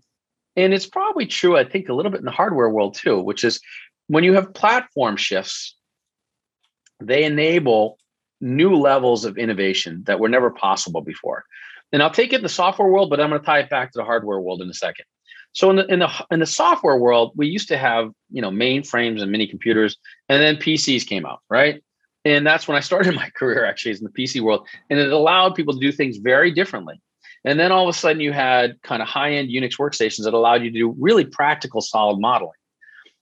and 0.56 0.74
it's 0.74 0.88
probably 0.88 1.26
true, 1.26 1.58
I 1.58 1.64
think, 1.64 1.90
a 1.90 1.94
little 1.94 2.12
bit 2.12 2.20
in 2.20 2.26
the 2.26 2.32
hardware 2.32 2.70
world 2.70 2.96
too, 2.96 3.20
which 3.20 3.44
is 3.44 3.60
when 4.08 4.24
you 4.24 4.34
have 4.34 4.54
platform 4.54 5.16
shifts, 5.16 5.76
they 7.00 7.24
enable 7.24 7.98
new 8.42 8.76
levels 8.76 9.24
of 9.24 9.38
innovation 9.38 10.04
that 10.08 10.20
were 10.20 10.30
never 10.30 10.50
possible 10.50 11.02
before. 11.02 11.46
And 11.92 12.02
I'll 12.02 12.12
take 12.12 12.34
it 12.34 12.38
in 12.38 12.44
the 12.44 12.50
software 12.50 12.88
world, 12.88 13.10
but 13.10 13.20
I'm 13.20 13.30
going 13.30 13.42
to 13.42 13.46
tie 13.46 13.60
it 13.60 13.70
back 13.70 13.92
to 13.92 14.00
the 14.00 14.06
hardware 14.06 14.40
world 14.40 14.62
in 14.62 14.70
a 14.70 14.74
second. 14.74 15.06
So 15.54 15.70
in 15.70 15.76
the 15.76 15.86
in 15.88 16.00
the 16.00 16.26
in 16.32 16.40
the 16.40 16.46
software 16.46 16.98
world, 16.98 17.34
we 17.36 17.48
used 17.48 17.68
to 17.70 17.78
have 17.78 18.12
you 18.30 18.42
know 18.42 18.52
mainframes 18.52 19.22
and 19.22 19.32
mini 19.32 19.48
computers, 19.48 19.98
and 20.30 20.42
then 20.42 20.56
PCs 20.56 21.06
came 21.06 21.26
out, 21.26 21.40
right? 21.50 21.84
And 22.24 22.48
that's 22.48 22.68
when 22.68 22.78
I 22.78 22.80
started 22.80 23.16
my 23.24 23.30
career 23.32 23.66
actually, 23.66 23.92
is 23.92 24.02
in 24.02 24.08
the 24.14 24.24
PC 24.24 24.42
world, 24.42 24.68
and 24.90 24.98
it 24.98 25.12
allowed 25.12 25.56
people 25.56 25.74
to 25.74 25.80
do 25.80 25.92
things 25.92 26.18
very 26.18 26.52
differently. 26.52 27.02
And 27.44 27.60
then 27.60 27.72
all 27.72 27.88
of 27.88 27.96
a 27.96 27.98
sudden 27.98 28.22
you 28.22 28.34
had 28.34 28.82
kind 28.84 29.02
of 29.02 29.08
high 29.08 29.34
end 29.34 29.50
Unix 29.50 29.78
workstations 29.78 30.26
that 30.26 30.34
allowed 30.34 30.64
you 30.64 30.72
to 30.72 30.80
do 30.80 30.96
really 31.00 31.26
practical 31.26 31.82
solid 31.82 32.20
modeling. 32.20 32.54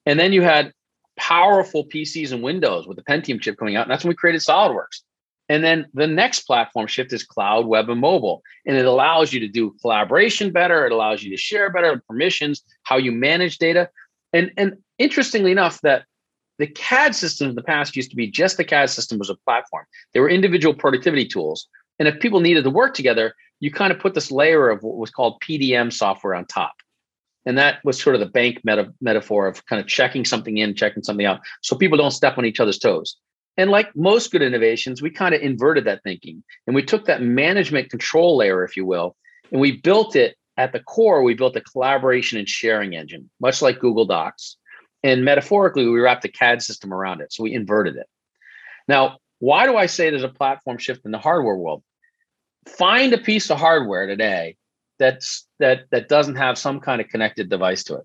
And 0.05 0.19
then 0.19 0.33
you 0.33 0.41
had 0.41 0.73
powerful 1.17 1.85
PCs 1.85 2.31
and 2.31 2.43
Windows 2.43 2.87
with 2.87 2.97
the 2.97 3.03
Pentium 3.03 3.41
chip 3.41 3.57
coming 3.57 3.75
out. 3.75 3.83
And 3.83 3.91
that's 3.91 4.03
when 4.03 4.09
we 4.09 4.15
created 4.15 4.41
SolidWorks. 4.41 5.01
And 5.49 5.63
then 5.63 5.87
the 5.93 6.07
next 6.07 6.41
platform 6.41 6.85
shift 6.87 7.11
is 7.11 7.23
cloud, 7.23 7.65
web, 7.65 7.89
and 7.89 7.99
mobile. 7.99 8.43
And 8.65 8.77
it 8.77 8.85
allows 8.85 9.33
you 9.33 9.39
to 9.39 9.47
do 9.47 9.75
collaboration 9.81 10.51
better. 10.51 10.85
It 10.85 10.91
allows 10.91 11.23
you 11.23 11.31
to 11.31 11.37
share 11.37 11.71
better 11.71 12.01
permissions, 12.07 12.61
how 12.83 12.97
you 12.97 13.11
manage 13.11 13.57
data. 13.57 13.89
And, 14.31 14.51
and 14.57 14.77
interestingly 14.99 15.51
enough, 15.51 15.81
that 15.81 16.03
the 16.59 16.67
CAD 16.67 17.15
system 17.15 17.49
in 17.49 17.55
the 17.55 17.63
past 17.63 17.95
used 17.95 18.11
to 18.11 18.15
be 18.15 18.27
just 18.27 18.57
the 18.57 18.63
CAD 18.63 18.91
system 18.91 19.17
was 19.17 19.29
a 19.29 19.35
platform. 19.35 19.85
They 20.13 20.19
were 20.19 20.29
individual 20.29 20.75
productivity 20.75 21.25
tools. 21.25 21.67
And 21.97 22.07
if 22.07 22.19
people 22.19 22.41
needed 22.41 22.63
to 22.63 22.69
work 22.69 22.93
together, 22.93 23.33
you 23.59 23.71
kind 23.71 23.91
of 23.91 23.99
put 23.99 24.13
this 24.13 24.31
layer 24.31 24.69
of 24.69 24.83
what 24.83 24.97
was 24.97 25.11
called 25.11 25.41
PDM 25.41 25.91
software 25.91 26.35
on 26.35 26.45
top. 26.45 26.73
And 27.45 27.57
that 27.57 27.83
was 27.83 28.01
sort 28.01 28.15
of 28.15 28.19
the 28.19 28.27
bank 28.27 28.61
meta- 28.63 28.93
metaphor 29.01 29.47
of 29.47 29.65
kind 29.65 29.79
of 29.79 29.87
checking 29.87 30.25
something 30.25 30.57
in, 30.57 30.75
checking 30.75 31.03
something 31.03 31.25
out, 31.25 31.39
so 31.61 31.75
people 31.75 31.97
don't 31.97 32.11
step 32.11 32.37
on 32.37 32.45
each 32.45 32.59
other's 32.59 32.79
toes. 32.79 33.17
And 33.57 33.71
like 33.71 33.93
most 33.95 34.31
good 34.31 34.41
innovations, 34.41 35.01
we 35.01 35.09
kind 35.09 35.35
of 35.35 35.41
inverted 35.41 35.85
that 35.85 36.03
thinking 36.03 36.43
and 36.65 36.75
we 36.75 36.83
took 36.83 37.05
that 37.05 37.21
management 37.21 37.89
control 37.89 38.37
layer, 38.37 38.63
if 38.63 38.77
you 38.77 38.85
will, 38.85 39.15
and 39.51 39.59
we 39.59 39.77
built 39.77 40.15
it 40.15 40.37
at 40.57 40.71
the 40.73 40.79
core. 40.79 41.23
We 41.23 41.33
built 41.33 41.55
a 41.55 41.61
collaboration 41.61 42.37
and 42.37 42.47
sharing 42.47 42.95
engine, 42.95 43.29
much 43.41 43.61
like 43.61 43.79
Google 43.79 44.05
Docs. 44.05 44.57
And 45.03 45.25
metaphorically, 45.25 45.87
we 45.87 45.99
wrapped 45.99 46.25
a 46.25 46.29
CAD 46.29 46.61
system 46.61 46.93
around 46.93 47.21
it. 47.21 47.31
So 47.33 47.43
we 47.43 47.53
inverted 47.53 47.95
it. 47.95 48.07
Now, 48.87 49.19
why 49.39 49.65
do 49.65 49.77
I 49.77 49.85
say 49.85 50.09
there's 50.09 50.23
a 50.23 50.29
platform 50.29 50.77
shift 50.77 51.05
in 51.05 51.11
the 51.11 51.17
hardware 51.17 51.55
world? 51.55 51.83
Find 52.69 53.13
a 53.13 53.17
piece 53.17 53.49
of 53.49 53.59
hardware 53.59 54.07
today 54.07 54.55
that's 54.97 55.47
that 55.59 55.85
that 55.91 56.09
doesn't 56.09 56.35
have 56.35 56.57
some 56.57 56.79
kind 56.79 57.01
of 57.01 57.07
connected 57.07 57.49
device 57.49 57.83
to 57.85 57.95
it. 57.95 58.03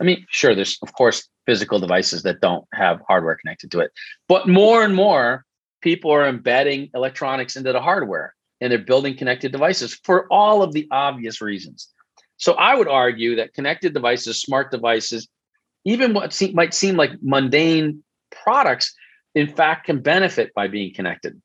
I 0.00 0.04
mean, 0.04 0.26
sure, 0.30 0.54
there's 0.54 0.78
of 0.82 0.92
course 0.94 1.28
physical 1.46 1.78
devices 1.78 2.22
that 2.22 2.40
don't 2.40 2.64
have 2.72 3.00
hardware 3.06 3.36
connected 3.36 3.70
to 3.72 3.80
it, 3.80 3.92
but 4.28 4.48
more 4.48 4.82
and 4.82 4.94
more 4.94 5.44
people 5.80 6.10
are 6.10 6.28
embedding 6.28 6.90
electronics 6.94 7.56
into 7.56 7.72
the 7.72 7.80
hardware 7.80 8.34
and 8.60 8.70
they're 8.70 8.78
building 8.78 9.16
connected 9.16 9.52
devices 9.52 9.98
for 10.04 10.26
all 10.30 10.62
of 10.62 10.72
the 10.72 10.86
obvious 10.90 11.40
reasons. 11.40 11.88
So 12.36 12.54
I 12.54 12.74
would 12.74 12.88
argue 12.88 13.36
that 13.36 13.54
connected 13.54 13.94
devices, 13.94 14.40
smart 14.40 14.70
devices, 14.70 15.28
even 15.84 16.14
what 16.14 16.32
se- 16.32 16.52
might 16.52 16.74
seem 16.74 16.96
like 16.96 17.12
mundane 17.22 18.02
products, 18.30 18.94
in 19.34 19.46
fact, 19.46 19.86
can 19.86 20.00
benefit 20.00 20.52
by 20.54 20.68
being 20.68 20.94
connected. 20.94 21.40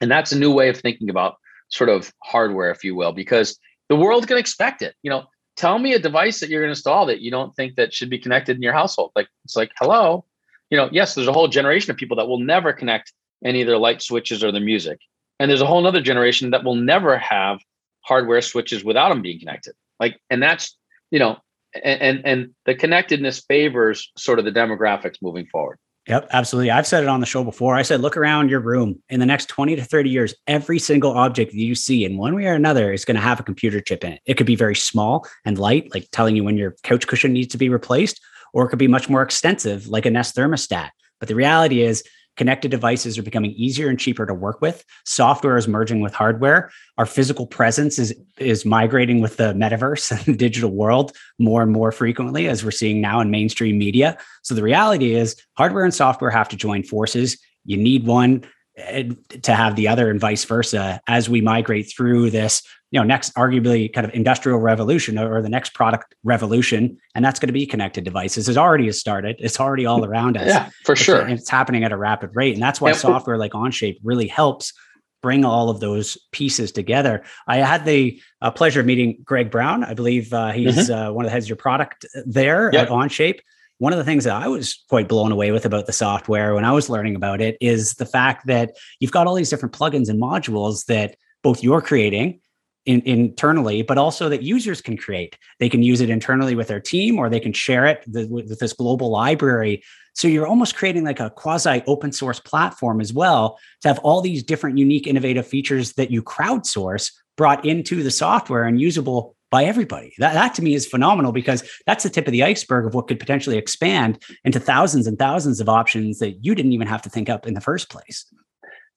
And 0.00 0.10
that's 0.10 0.32
a 0.32 0.38
new 0.38 0.52
way 0.52 0.68
of 0.68 0.78
thinking 0.78 1.10
about 1.10 1.36
sort 1.74 1.90
of 1.90 2.12
hardware, 2.22 2.70
if 2.70 2.84
you 2.84 2.94
will, 2.94 3.12
because 3.12 3.58
the 3.88 3.96
world 3.96 4.28
can 4.28 4.38
expect 4.38 4.80
it. 4.82 4.94
You 5.02 5.10
know, 5.10 5.24
tell 5.56 5.78
me 5.78 5.92
a 5.92 5.98
device 5.98 6.40
that 6.40 6.48
you're 6.48 6.62
going 6.62 6.68
to 6.68 6.78
install 6.78 7.06
that 7.06 7.20
you 7.20 7.30
don't 7.30 7.54
think 7.56 7.76
that 7.76 7.92
should 7.92 8.10
be 8.10 8.18
connected 8.18 8.56
in 8.56 8.62
your 8.62 8.72
household. 8.72 9.10
Like 9.14 9.28
it's 9.44 9.56
like, 9.56 9.72
hello, 9.78 10.24
you 10.70 10.78
know, 10.78 10.88
yes, 10.92 11.14
there's 11.14 11.28
a 11.28 11.32
whole 11.32 11.48
generation 11.48 11.90
of 11.90 11.96
people 11.96 12.16
that 12.16 12.28
will 12.28 12.38
never 12.38 12.72
connect 12.72 13.12
any 13.44 13.60
of 13.60 13.66
their 13.66 13.78
light 13.78 14.02
switches 14.02 14.42
or 14.42 14.52
their 14.52 14.60
music, 14.60 14.98
and 15.38 15.50
there's 15.50 15.60
a 15.60 15.66
whole 15.66 15.86
other 15.86 16.00
generation 16.00 16.50
that 16.50 16.64
will 16.64 16.76
never 16.76 17.18
have 17.18 17.60
hardware 18.00 18.40
switches 18.40 18.84
without 18.84 19.08
them 19.08 19.22
being 19.22 19.38
connected. 19.38 19.74
Like, 20.00 20.18
and 20.30 20.42
that's 20.42 20.76
you 21.10 21.18
know, 21.18 21.38
and 21.74 22.00
and, 22.00 22.26
and 22.26 22.54
the 22.66 22.74
connectedness 22.74 23.40
favors 23.40 24.10
sort 24.16 24.38
of 24.38 24.44
the 24.44 24.52
demographics 24.52 25.16
moving 25.20 25.46
forward. 25.46 25.78
Yep, 26.06 26.28
absolutely. 26.32 26.70
I've 26.70 26.86
said 26.86 27.02
it 27.02 27.08
on 27.08 27.20
the 27.20 27.26
show 27.26 27.42
before. 27.44 27.76
I 27.76 27.82
said, 27.82 28.02
look 28.02 28.16
around 28.16 28.50
your 28.50 28.60
room 28.60 29.02
in 29.08 29.20
the 29.20 29.26
next 29.26 29.46
20 29.46 29.74
to 29.76 29.82
30 29.82 30.10
years, 30.10 30.34
every 30.46 30.78
single 30.78 31.12
object 31.12 31.52
that 31.52 31.58
you 31.58 31.74
see 31.74 32.04
in 32.04 32.18
one 32.18 32.34
way 32.34 32.44
or 32.44 32.52
another 32.52 32.92
is 32.92 33.06
going 33.06 33.14
to 33.14 33.22
have 33.22 33.40
a 33.40 33.44
computer 33.44 33.80
chip 33.80 34.04
in 34.04 34.12
it. 34.12 34.20
It 34.26 34.34
could 34.34 34.46
be 34.46 34.56
very 34.56 34.76
small 34.76 35.26
and 35.46 35.58
light, 35.58 35.94
like 35.94 36.08
telling 36.12 36.36
you 36.36 36.44
when 36.44 36.58
your 36.58 36.76
couch 36.82 37.06
cushion 37.06 37.32
needs 37.32 37.52
to 37.52 37.58
be 37.58 37.70
replaced, 37.70 38.20
or 38.52 38.66
it 38.66 38.68
could 38.68 38.78
be 38.78 38.86
much 38.86 39.08
more 39.08 39.22
extensive, 39.22 39.88
like 39.88 40.04
a 40.04 40.10
Nest 40.10 40.36
thermostat. 40.36 40.90
But 41.20 41.28
the 41.28 41.34
reality 41.34 41.80
is, 41.80 42.04
Connected 42.36 42.70
devices 42.70 43.16
are 43.16 43.22
becoming 43.22 43.52
easier 43.52 43.88
and 43.88 43.98
cheaper 43.98 44.26
to 44.26 44.34
work 44.34 44.60
with. 44.60 44.84
Software 45.04 45.56
is 45.56 45.68
merging 45.68 46.00
with 46.00 46.14
hardware. 46.14 46.70
Our 46.98 47.06
physical 47.06 47.46
presence 47.46 47.98
is 47.98 48.14
is 48.38 48.64
migrating 48.64 49.20
with 49.20 49.36
the 49.36 49.52
metaverse 49.54 50.10
and 50.16 50.20
the 50.20 50.36
digital 50.36 50.70
world 50.70 51.12
more 51.38 51.62
and 51.62 51.72
more 51.72 51.92
frequently, 51.92 52.48
as 52.48 52.64
we're 52.64 52.70
seeing 52.70 53.00
now 53.00 53.20
in 53.20 53.30
mainstream 53.30 53.78
media. 53.78 54.18
So 54.42 54.54
the 54.54 54.62
reality 54.62 55.14
is, 55.14 55.36
hardware 55.56 55.84
and 55.84 55.94
software 55.94 56.30
have 56.30 56.48
to 56.50 56.56
join 56.56 56.82
forces 56.82 57.38
you 57.64 57.76
need 57.76 58.06
one 58.06 58.44
eh, 58.76 59.10
to 59.42 59.54
have 59.54 59.76
the 59.76 59.88
other 59.88 60.10
and 60.10 60.20
vice 60.20 60.44
versa 60.44 61.00
as 61.08 61.28
we 61.28 61.40
migrate 61.40 61.92
through 61.94 62.30
this 62.30 62.62
you 62.94 63.00
know 63.00 63.04
next 63.04 63.34
arguably 63.34 63.92
kind 63.92 64.06
of 64.06 64.14
industrial 64.14 64.60
revolution 64.60 65.18
or 65.18 65.42
the 65.42 65.48
next 65.48 65.74
product 65.74 66.14
revolution 66.22 66.96
and 67.16 67.24
that's 67.24 67.40
going 67.40 67.48
to 67.48 67.52
be 67.52 67.66
connected 67.66 68.04
devices 68.04 68.48
it 68.48 68.56
already 68.56 68.86
has 68.86 68.98
started 68.98 69.34
it's 69.40 69.58
already 69.58 69.84
all 69.84 70.04
around 70.08 70.36
us 70.36 70.46
yeah 70.46 70.70
for 70.84 70.94
sure 70.94 71.26
it's, 71.26 71.42
it's 71.42 71.50
happening 71.50 71.82
at 71.82 71.92
a 71.92 71.96
rapid 71.96 72.30
rate 72.34 72.54
and 72.54 72.62
that's 72.62 72.80
why 72.80 72.92
software 72.92 73.36
like 73.36 73.52
onshape 73.52 73.98
really 74.04 74.28
helps 74.28 74.72
bring 75.20 75.44
all 75.44 75.70
of 75.70 75.80
those 75.80 76.18
pieces 76.32 76.70
together. 76.70 77.24
I 77.46 77.56
had 77.56 77.86
the 77.86 78.20
uh, 78.42 78.50
pleasure 78.50 78.80
of 78.80 78.86
meeting 78.86 79.22
Greg 79.24 79.50
Brown. 79.50 79.82
I 79.82 79.94
believe 79.94 80.30
uh, 80.34 80.50
he's 80.50 80.76
mm-hmm. 80.76 80.92
uh, 80.92 81.12
one 81.12 81.24
of 81.24 81.30
the 81.30 81.32
heads 81.32 81.46
of 81.46 81.48
your 81.48 81.56
product 81.56 82.04
there 82.26 82.68
yep. 82.74 82.88
at 82.88 82.88
OnShape. 82.90 83.38
One 83.78 83.94
of 83.94 83.98
the 83.98 84.04
things 84.04 84.24
that 84.24 84.34
I 84.34 84.48
was 84.48 84.84
quite 84.90 85.08
blown 85.08 85.32
away 85.32 85.50
with 85.50 85.64
about 85.64 85.86
the 85.86 85.94
software 85.94 86.54
when 86.54 86.66
I 86.66 86.72
was 86.72 86.90
learning 86.90 87.16
about 87.16 87.40
it 87.40 87.56
is 87.62 87.94
the 87.94 88.04
fact 88.04 88.46
that 88.48 88.76
you've 89.00 89.12
got 89.12 89.26
all 89.26 89.34
these 89.34 89.48
different 89.48 89.74
plugins 89.74 90.10
and 90.10 90.20
modules 90.20 90.84
that 90.86 91.16
both 91.42 91.62
you're 91.62 91.80
creating 91.80 92.40
in, 92.86 93.00
internally, 93.02 93.82
but 93.82 93.98
also 93.98 94.28
that 94.28 94.42
users 94.42 94.80
can 94.80 94.96
create. 94.96 95.36
They 95.58 95.68
can 95.68 95.82
use 95.82 96.00
it 96.00 96.10
internally 96.10 96.54
with 96.54 96.68
their 96.68 96.80
team, 96.80 97.18
or 97.18 97.28
they 97.28 97.40
can 97.40 97.52
share 97.52 97.86
it 97.86 98.04
with, 98.06 98.30
with 98.30 98.58
this 98.58 98.72
global 98.72 99.10
library. 99.10 99.82
So 100.14 100.28
you're 100.28 100.46
almost 100.46 100.76
creating 100.76 101.04
like 101.04 101.20
a 101.20 101.30
quasi 101.30 101.82
open 101.86 102.12
source 102.12 102.40
platform 102.40 103.00
as 103.00 103.12
well 103.12 103.58
to 103.82 103.88
have 103.88 103.98
all 104.00 104.20
these 104.20 104.42
different 104.42 104.78
unique, 104.78 105.06
innovative 105.06 105.46
features 105.46 105.94
that 105.94 106.10
you 106.10 106.22
crowdsource 106.22 107.12
brought 107.36 107.64
into 107.64 108.02
the 108.02 108.10
software 108.10 108.64
and 108.64 108.80
usable 108.80 109.34
by 109.50 109.64
everybody. 109.64 110.12
That, 110.18 110.34
that 110.34 110.54
to 110.54 110.62
me 110.62 110.74
is 110.74 110.86
phenomenal 110.86 111.32
because 111.32 111.62
that's 111.86 112.04
the 112.04 112.10
tip 112.10 112.26
of 112.26 112.32
the 112.32 112.42
iceberg 112.42 112.86
of 112.86 112.94
what 112.94 113.06
could 113.06 113.20
potentially 113.20 113.56
expand 113.56 114.22
into 114.44 114.60
thousands 114.60 115.06
and 115.06 115.18
thousands 115.18 115.60
of 115.60 115.68
options 115.68 116.18
that 116.18 116.44
you 116.44 116.54
didn't 116.54 116.72
even 116.72 116.88
have 116.88 117.02
to 117.02 117.08
think 117.08 117.28
up 117.28 117.46
in 117.46 117.54
the 117.54 117.60
first 117.60 117.88
place. 117.88 118.26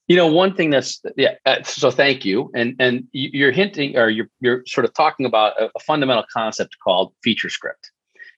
You 0.07 0.15
know, 0.15 0.27
one 0.27 0.55
thing 0.55 0.69
that's 0.69 1.01
yeah. 1.17 1.35
Uh, 1.45 1.63
so 1.63 1.91
thank 1.91 2.23
you, 2.23 2.49
and 2.55 2.75
and 2.79 3.07
you're 3.11 3.51
hinting 3.51 3.97
or 3.97 4.09
you're 4.09 4.29
you're 4.39 4.63
sort 4.65 4.85
of 4.85 4.93
talking 4.93 5.25
about 5.25 5.61
a, 5.61 5.65
a 5.75 5.79
fundamental 5.79 6.23
concept 6.31 6.77
called 6.81 7.13
feature 7.23 7.49
script, 7.49 7.91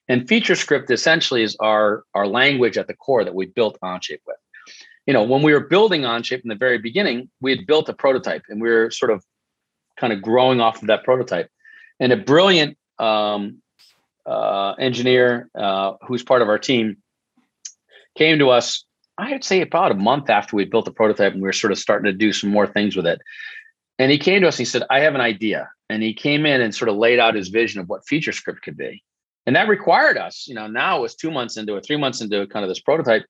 and 0.08 0.26
feature 0.26 0.56
script 0.56 0.90
essentially 0.90 1.42
is 1.42 1.56
our 1.60 2.02
our 2.14 2.26
language 2.26 2.76
at 2.76 2.88
the 2.88 2.94
core 2.94 3.24
that 3.24 3.34
we 3.34 3.46
built 3.46 3.78
Onshape 3.84 4.20
with. 4.26 4.36
You 5.06 5.12
know, 5.12 5.22
when 5.22 5.42
we 5.42 5.52
were 5.52 5.60
building 5.60 6.02
Onshape 6.02 6.42
in 6.42 6.48
the 6.48 6.56
very 6.56 6.78
beginning, 6.78 7.30
we 7.40 7.52
had 7.54 7.66
built 7.66 7.88
a 7.88 7.92
prototype, 7.92 8.42
and 8.48 8.60
we 8.60 8.68
were 8.68 8.90
sort 8.90 9.12
of 9.12 9.24
kind 9.96 10.12
of 10.12 10.22
growing 10.22 10.60
off 10.60 10.82
of 10.82 10.88
that 10.88 11.04
prototype. 11.04 11.48
And 12.00 12.12
a 12.12 12.16
brilliant 12.16 12.78
um, 12.98 13.62
uh, 14.26 14.74
engineer 14.78 15.48
uh, 15.54 15.94
who's 16.02 16.22
part 16.22 16.42
of 16.42 16.48
our 16.48 16.58
team 16.58 16.96
came 18.16 18.38
to 18.38 18.50
us 18.50 18.84
I'd 19.20 19.44
say 19.44 19.60
about 19.60 19.92
a 19.92 19.94
month 19.94 20.30
after 20.30 20.56
we 20.56 20.64
built 20.64 20.86
the 20.86 20.92
prototype 20.92 21.32
and 21.32 21.42
we 21.42 21.46
were 21.46 21.52
sort 21.52 21.72
of 21.72 21.78
starting 21.78 22.10
to 22.10 22.16
do 22.16 22.32
some 22.32 22.50
more 22.50 22.66
things 22.66 22.96
with 22.96 23.06
it. 23.06 23.20
And 23.98 24.10
he 24.10 24.18
came 24.18 24.40
to 24.40 24.48
us 24.48 24.56
and 24.56 24.66
he 24.66 24.70
said, 24.70 24.82
I 24.88 25.00
have 25.00 25.14
an 25.14 25.20
idea. 25.20 25.68
And 25.90 26.02
he 26.02 26.14
came 26.14 26.46
in 26.46 26.60
and 26.60 26.74
sort 26.74 26.88
of 26.88 26.96
laid 26.96 27.18
out 27.18 27.34
his 27.34 27.48
vision 27.48 27.80
of 27.80 27.88
what 27.88 28.06
feature 28.06 28.32
script 28.32 28.62
could 28.62 28.76
be. 28.76 29.02
And 29.46 29.56
that 29.56 29.68
required 29.68 30.16
us, 30.16 30.46
you 30.48 30.54
know, 30.54 30.66
now 30.66 30.98
it 30.98 31.02
was 31.02 31.14
two 31.14 31.30
months 31.30 31.56
into 31.56 31.76
it, 31.76 31.84
three 31.84 31.96
months 31.96 32.20
into 32.20 32.46
kind 32.46 32.64
of 32.64 32.68
this 32.68 32.80
prototype. 32.80 33.24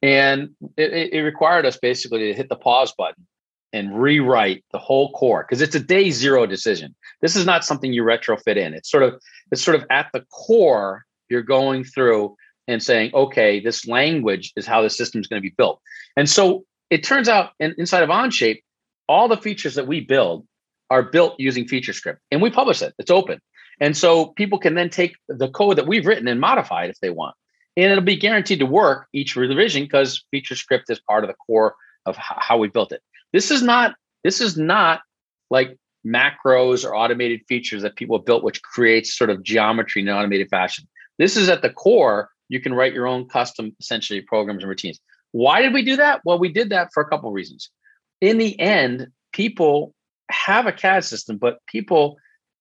And 0.00 0.50
it, 0.76 1.12
it 1.12 1.22
required 1.22 1.66
us 1.66 1.76
basically 1.76 2.20
to 2.20 2.34
hit 2.34 2.48
the 2.48 2.56
pause 2.56 2.92
button 2.92 3.26
and 3.72 4.00
rewrite 4.00 4.64
the 4.72 4.78
whole 4.78 5.12
core 5.12 5.44
because 5.48 5.62
it's 5.62 5.74
a 5.74 5.80
day 5.80 6.10
zero 6.10 6.46
decision. 6.46 6.94
This 7.20 7.36
is 7.36 7.46
not 7.46 7.64
something 7.64 7.92
you 7.92 8.02
retrofit 8.02 8.56
in. 8.56 8.74
It's 8.74 8.90
sort 8.90 9.02
of 9.02 9.20
it's 9.50 9.62
sort 9.62 9.76
of 9.76 9.86
at 9.90 10.08
the 10.12 10.24
core 10.30 11.04
you're 11.30 11.42
going 11.42 11.84
through 11.84 12.36
and 12.72 12.82
saying, 12.82 13.10
okay, 13.14 13.60
this 13.60 13.86
language 13.86 14.52
is 14.56 14.66
how 14.66 14.82
the 14.82 14.90
system 14.90 15.20
is 15.20 15.26
going 15.26 15.40
to 15.40 15.48
be 15.48 15.54
built. 15.56 15.80
And 16.16 16.28
so 16.28 16.64
it 16.90 17.04
turns 17.04 17.28
out 17.28 17.50
in, 17.60 17.74
inside 17.78 18.02
of 18.02 18.08
Onshape, 18.08 18.62
all 19.08 19.28
the 19.28 19.36
features 19.36 19.74
that 19.74 19.86
we 19.86 20.00
build 20.00 20.46
are 20.90 21.02
built 21.02 21.34
using 21.38 21.66
feature 21.66 21.92
script 21.92 22.20
and 22.30 22.42
we 22.42 22.50
publish 22.50 22.82
it. 22.82 22.94
It's 22.98 23.10
open. 23.10 23.40
And 23.80 23.96
so 23.96 24.26
people 24.26 24.58
can 24.58 24.74
then 24.74 24.90
take 24.90 25.16
the 25.28 25.48
code 25.48 25.78
that 25.78 25.86
we've 25.86 26.06
written 26.06 26.28
and 26.28 26.40
modify 26.40 26.84
it 26.84 26.90
if 26.90 27.00
they 27.00 27.10
want. 27.10 27.34
And 27.76 27.90
it'll 27.90 28.04
be 28.04 28.16
guaranteed 28.16 28.58
to 28.58 28.66
work 28.66 29.06
each 29.12 29.34
revision 29.34 29.84
because 29.84 30.24
feature 30.30 30.54
script 30.54 30.90
is 30.90 31.00
part 31.00 31.24
of 31.24 31.28
the 31.28 31.34
core 31.34 31.74
of 32.04 32.16
how 32.16 32.58
we 32.58 32.68
built 32.68 32.92
it. 32.92 33.00
This 33.32 33.50
is 33.50 33.62
not 33.62 33.94
this 34.24 34.40
is 34.40 34.56
not 34.56 35.00
like 35.50 35.78
macros 36.06 36.84
or 36.84 36.94
automated 36.94 37.40
features 37.48 37.82
that 37.82 37.96
people 37.96 38.18
have 38.18 38.26
built, 38.26 38.44
which 38.44 38.62
creates 38.62 39.16
sort 39.16 39.30
of 39.30 39.42
geometry 39.42 40.02
in 40.02 40.08
an 40.08 40.16
automated 40.16 40.48
fashion. 40.50 40.86
This 41.18 41.36
is 41.36 41.48
at 41.48 41.62
the 41.62 41.70
core 41.70 42.28
you 42.48 42.60
can 42.60 42.74
write 42.74 42.94
your 42.94 43.06
own 43.06 43.28
custom 43.28 43.74
essentially 43.80 44.20
programs 44.20 44.62
and 44.62 44.68
routines. 44.68 45.00
Why 45.32 45.62
did 45.62 45.72
we 45.72 45.84
do 45.84 45.96
that? 45.96 46.20
Well, 46.24 46.38
we 46.38 46.52
did 46.52 46.70
that 46.70 46.90
for 46.92 47.02
a 47.02 47.08
couple 47.08 47.28
of 47.28 47.34
reasons. 47.34 47.70
In 48.20 48.38
the 48.38 48.58
end, 48.60 49.08
people 49.32 49.94
have 50.30 50.66
a 50.66 50.72
CAD 50.72 51.04
system, 51.04 51.38
but 51.38 51.58
people 51.66 52.16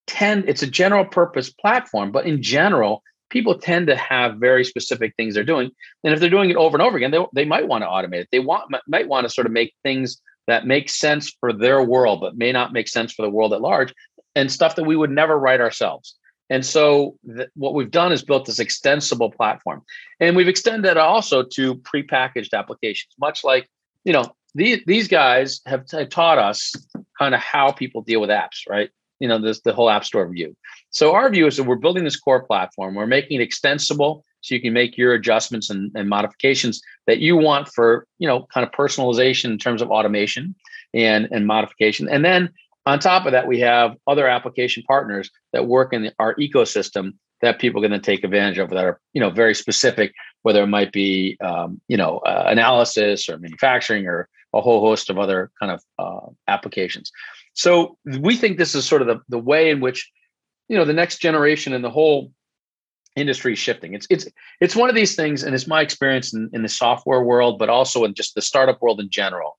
tend, 0.08 0.48
it's 0.48 0.63
a 0.63 0.67
general 0.67 1.06
purpose 1.06 1.52
platform, 1.52 2.12
but 2.12 2.26
in 2.26 2.41
general, 2.41 3.04
people 3.30 3.58
tend 3.58 3.88
to 3.88 3.96
have 3.96 4.38
very 4.38 4.63
specific 4.63 5.13
things 5.15 5.34
they're 5.34 5.44
doing. 5.44 5.72
And 6.04 6.13
if 6.13 6.20
they're 6.20 6.30
doing 6.30 6.50
it 6.50 6.58
over 6.58 6.76
and 6.76 6.86
over 6.86 6.98
again, 6.98 7.12
they, 7.12 7.26
they 7.34 7.46
might 7.46 7.67
want 7.67 7.84
to 7.84 7.88
automate 7.88 8.22
it. 8.22 8.30
They 8.32 8.39
want 8.39 8.76
might 8.88 9.08
want 9.08 9.26
to 9.26 9.34
sort 9.34 9.48
of 9.48 9.54
make 9.54 9.74
things 9.84 10.22
that 10.48 10.67
make 10.67 10.89
sense 10.89 11.36
for 11.39 11.54
their 11.54 11.82
world, 11.82 12.20
but 12.20 12.38
may 12.38 12.52
not 12.52 12.74
make 12.74 12.88
sense 12.88 13.13
for 13.13 13.22
the 13.22 13.30
world 13.30 13.54
at 13.54 13.62
large, 13.62 13.94
and 14.36 14.52
stuff 14.52 14.76
that 14.76 14.84
we 14.84 14.96
would 14.96 15.12
never 15.12 15.38
write 15.39 15.62
ourselves. 15.62 16.15
And 16.52 16.66
so 16.66 17.18
th- 17.26 17.48
what 17.56 17.74
we've 17.74 17.90
done 17.90 18.12
is 18.12 18.24
built 18.24 18.46
this 18.46 18.60
extensible 18.60 19.32
platform. 19.32 19.82
And 20.20 20.36
we've 20.36 20.50
extended 20.50 20.92
it 20.92 20.98
also 20.98 21.44
to 21.44 21.76
prepackaged 21.76 22.54
applications, 22.54 23.14
much 23.20 23.46
like, 23.46 23.70
you 24.04 24.12
know, 24.12 24.26
these, 24.54 24.82
these 24.86 25.08
guys 25.08 25.62
have 25.66 25.86
t- 25.86 26.06
taught 26.08 26.38
us 26.38 26.74
kind 27.18 27.34
of 27.34 27.40
how 27.40 27.72
people 27.72 28.02
deal 28.02 28.20
with 28.20 28.30
apps, 28.30 28.68
right? 28.70 28.90
You 29.20 29.30
know, 29.30 29.40
this 29.40 29.62
the 29.62 29.72
whole 29.72 29.90
app 29.90 30.04
store 30.04 30.28
view. 30.28 30.54
So 30.90 31.14
our 31.14 31.30
view 31.30 31.48
is 31.48 31.56
that 31.56 31.64
we're 31.64 31.76
building 31.76 32.04
this 32.04 32.20
core 32.20 32.44
platform. 32.44 32.96
We're 32.96 33.08
making 33.08 33.40
it 33.40 33.44
extensible 33.44 34.26
so 34.42 34.54
you 34.54 34.62
can 34.62 34.74
make 34.74 34.98
your 34.98 35.14
adjustments 35.14 35.70
and, 35.70 35.90
and 35.96 36.10
modifications 36.10 36.82
that 37.08 37.20
you 37.20 37.38
want 37.38 37.70
for, 37.70 38.06
you 38.20 38.28
know, 38.28 38.46
kind 38.54 38.66
of 38.66 38.74
personalization 38.74 39.52
in 39.52 39.58
terms 39.58 39.82
of 39.82 39.90
automation 39.90 40.54
and, 40.94 41.30
and 41.32 41.48
modification. 41.48 42.10
And 42.10 42.26
then 42.26 42.50
on 42.86 43.00
top 43.00 43.26
of 43.26 43.32
that, 43.32 43.48
we 43.48 43.60
have 43.60 43.96
other 44.08 44.28
application 44.28 44.84
partners 44.84 45.30
that 45.54 45.67
work 45.67 45.94
in 45.94 46.12
our 46.20 46.36
ecosystem 46.36 47.13
that 47.41 47.60
people 47.60 47.84
are 47.84 47.88
going 47.88 48.00
to 48.00 48.06
take 48.06 48.24
advantage 48.24 48.58
of 48.58 48.70
that 48.70 48.86
are 48.86 49.00
you 49.13 49.22
know 49.22 49.30
very 49.30 49.54
specific, 49.54 50.13
whether 50.44 50.63
it 50.63 50.67
might 50.67 50.91
be 50.91 51.38
um, 51.41 51.82
you 51.88 51.98
know 51.98 52.17
uh, 52.20 52.46
analysis 52.48 53.30
or 53.30 53.38
manufacturing 53.38 54.08
or 54.08 54.28
a 54.54 54.62
whole 54.62 54.82
host 54.82 55.10
of 55.10 55.17
other 55.17 55.52
kind 55.60 55.72
of 55.72 55.82
uh, 56.00 56.30
applications. 56.48 57.12
So 57.54 57.98
we 58.20 58.36
think 58.36 58.58
this 58.58 58.76
is 58.76 58.86
sort 58.86 59.02
of 59.02 59.08
the, 59.08 59.20
the 59.30 59.39
way 59.39 59.70
in 59.70 59.80
which 59.80 60.10
you 60.67 60.78
know 60.78 60.86
the 60.86 60.94
next 60.94 61.17
generation 61.17 61.74
and 61.74 61.84
the 61.84 61.89
whole 61.89 62.32
industry 63.15 63.54
is 63.54 63.60
shifting. 63.60 63.94
It's 63.94 64.08
it's 64.10 64.28
it's 64.60 64.76
one 64.76 64.89
of 64.89 64.96
these 64.96 65.15
things, 65.15 65.44
and 65.44 65.54
it's 65.54 65.67
my 65.67 65.82
experience 65.82 66.34
in, 66.34 66.50
in 66.54 66.63
the 66.63 66.70
software 66.70 67.24
world, 67.24 67.60
but 67.60 67.70
also 67.70 68.04
in 68.06 68.13
just 68.13 68.36
the 68.36 68.41
startup 68.41 68.82
world 68.82 69.00
in 69.00 69.10
general. 69.10 69.58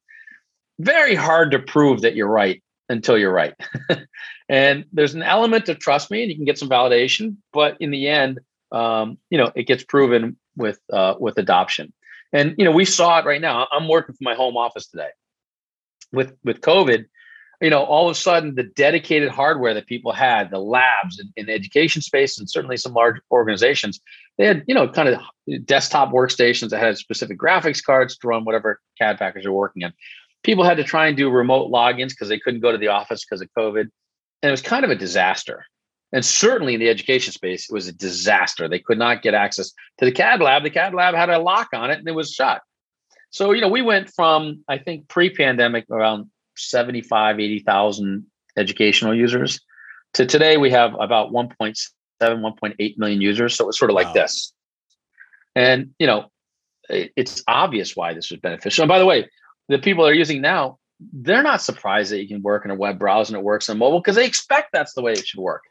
Very 0.79 1.15
hard 1.15 1.51
to 1.53 1.59
prove 1.59 2.01
that 2.01 2.17
you're 2.17 2.29
right 2.29 2.63
until 2.93 3.19
you're 3.19 3.33
right. 3.33 3.55
and 4.49 4.85
there's 4.93 5.15
an 5.15 5.23
element 5.23 5.69
of 5.69 5.79
trust 5.79 6.11
me, 6.11 6.23
and 6.23 6.31
you 6.31 6.37
can 6.37 6.45
get 6.45 6.59
some 6.59 6.69
validation, 6.69 7.37
but 7.53 7.77
in 7.81 7.91
the 7.91 8.09
end, 8.09 8.39
um, 8.71 9.19
you 9.31 9.39
know, 9.39 9.51
it 9.55 9.67
gets 9.67 9.83
proven 9.83 10.37
with 10.57 10.79
uh, 10.93 11.15
with 11.19 11.39
adoption. 11.39 11.93
And 12.33 12.55
you 12.59 12.65
know, 12.65 12.71
we 12.71 12.85
saw 12.85 13.19
it 13.19 13.25
right 13.25 13.41
now. 13.41 13.67
I'm 13.73 13.89
working 13.89 14.15
from 14.15 14.25
my 14.25 14.35
home 14.35 14.57
office 14.57 14.87
today. 14.87 15.09
With 16.13 16.35
with 16.45 16.61
COVID, 16.61 17.07
you 17.61 17.71
know, 17.71 17.83
all 17.83 18.09
of 18.09 18.13
a 18.13 18.19
sudden 18.19 18.55
the 18.55 18.65
dedicated 18.65 19.31
hardware 19.31 19.73
that 19.75 19.87
people 19.87 20.13
had, 20.13 20.51
the 20.51 20.59
labs 20.59 21.19
in, 21.19 21.33
in 21.37 21.47
the 21.47 21.53
education 21.53 22.03
space, 22.03 22.39
and 22.39 22.49
certainly 22.49 22.77
some 22.77 22.93
large 22.93 23.17
organizations, 23.31 24.01
they 24.37 24.47
had 24.47 24.65
you 24.67 24.75
know 24.75 24.89
kind 24.89 25.09
of 25.09 25.21
desktop 25.65 26.11
workstations 26.11 26.71
that 26.71 26.81
had 26.81 26.99
specific 26.99 27.39
graphics 27.39 27.83
cards 27.83 28.17
to 28.19 28.29
run 28.29 28.45
whatever 28.45 28.81
CAD 28.99 29.19
package 29.19 29.45
they're 29.45 29.53
working 29.53 29.83
in 29.83 29.93
people 30.43 30.65
had 30.65 30.77
to 30.77 30.85
try 30.85 31.07
and 31.07 31.17
do 31.17 31.31
remote 31.31 31.71
logins 31.71 32.11
because 32.11 32.29
they 32.29 32.39
couldn't 32.39 32.61
go 32.61 32.73
to 32.73 32.79
the 32.79 32.89
office 32.89 33.25
because 33.25 33.41
of 33.41 33.49
COVID. 33.57 33.83
And 34.43 34.49
it 34.49 34.51
was 34.51 34.63
kind 34.63 34.85
of 34.85 34.91
a 34.91 34.97
disaster. 34.97 35.65
And 36.13 36.25
certainly 36.25 36.75
in 36.75 36.81
the 36.81 36.91
education 36.91 37.33
space, 37.33 37.71
it 37.71 37.73
was 37.73 37.89
a 37.89 37.93
disaster. 37.93 38.69
They 38.69 38.81
could 38.81 38.99
not 38.99 39.23
get 39.23 39.35
access 39.35 39.73
to 39.99 40.05
the 40.05 40.13
CAD 40.13 40.41
lab. 40.41 40.63
The 40.63 40.71
CAD 40.71 40.95
lab 40.95 41.15
had 41.15 41.31
a 41.31 41.39
lock 41.39 41.69
on 41.73 41.91
it 41.91 41.99
and 41.99 42.09
it 42.09 42.15
was 42.15 42.33
shut. 42.33 42.61
So, 43.31 43.53
you 43.53 43.63
know, 43.63 43.69
we 43.69 43.81
went 43.81 44.13
from, 44.15 44.63
I 44.69 44.77
think, 44.77 45.09
pre 45.09 45.31
pandemic 45.31 45.87
around 45.91 46.31
75, 46.57 47.41
80,000 47.41 48.27
educational 48.59 49.15
users 49.15 49.59
to 50.15 50.27
today 50.27 50.59
we 50.59 50.71
have 50.71 50.95
about 51.01 51.33
1.7, 51.33 51.89
1.8 52.21 52.99
million 52.99 53.21
users. 53.21 53.57
So 53.57 53.65
it 53.65 53.67
was 53.69 53.79
sort 53.79 53.91
of 53.91 53.95
like 53.95 54.09
wow. 54.09 54.13
this. 54.13 54.53
And, 55.55 55.95
you 55.99 56.07
know, 56.07 56.31
it's 56.91 57.43
obvious 57.49 57.97
why 57.97 58.13
this 58.15 58.31
was 58.31 58.41
beneficial. 58.41 58.83
And 58.83 58.89
by 58.89 58.99
the 58.99 59.07
way, 59.07 59.29
the 59.69 59.79
people 59.79 60.07
are 60.07 60.13
using 60.13 60.41
now, 60.41 60.79
they're 61.13 61.43
not 61.43 61.63
surprised 61.63 62.13
that 62.13 62.23
you 62.23 62.29
can 62.29 62.43
work 62.43 62.65
in 62.65 62.71
a 62.71 62.77
web 62.77 62.99
browser 62.99 63.35
and 63.35 63.41
it 63.41 63.45
works 63.45 63.69
on 63.69 63.79
mobile 63.79 64.01
because 64.01 64.17
they 64.17 64.27
expect 64.27 64.71
that's 64.73 64.95
the 64.95 65.03
way 65.03 65.13
it 65.13 65.27
should 65.27 65.41
work. 65.41 65.63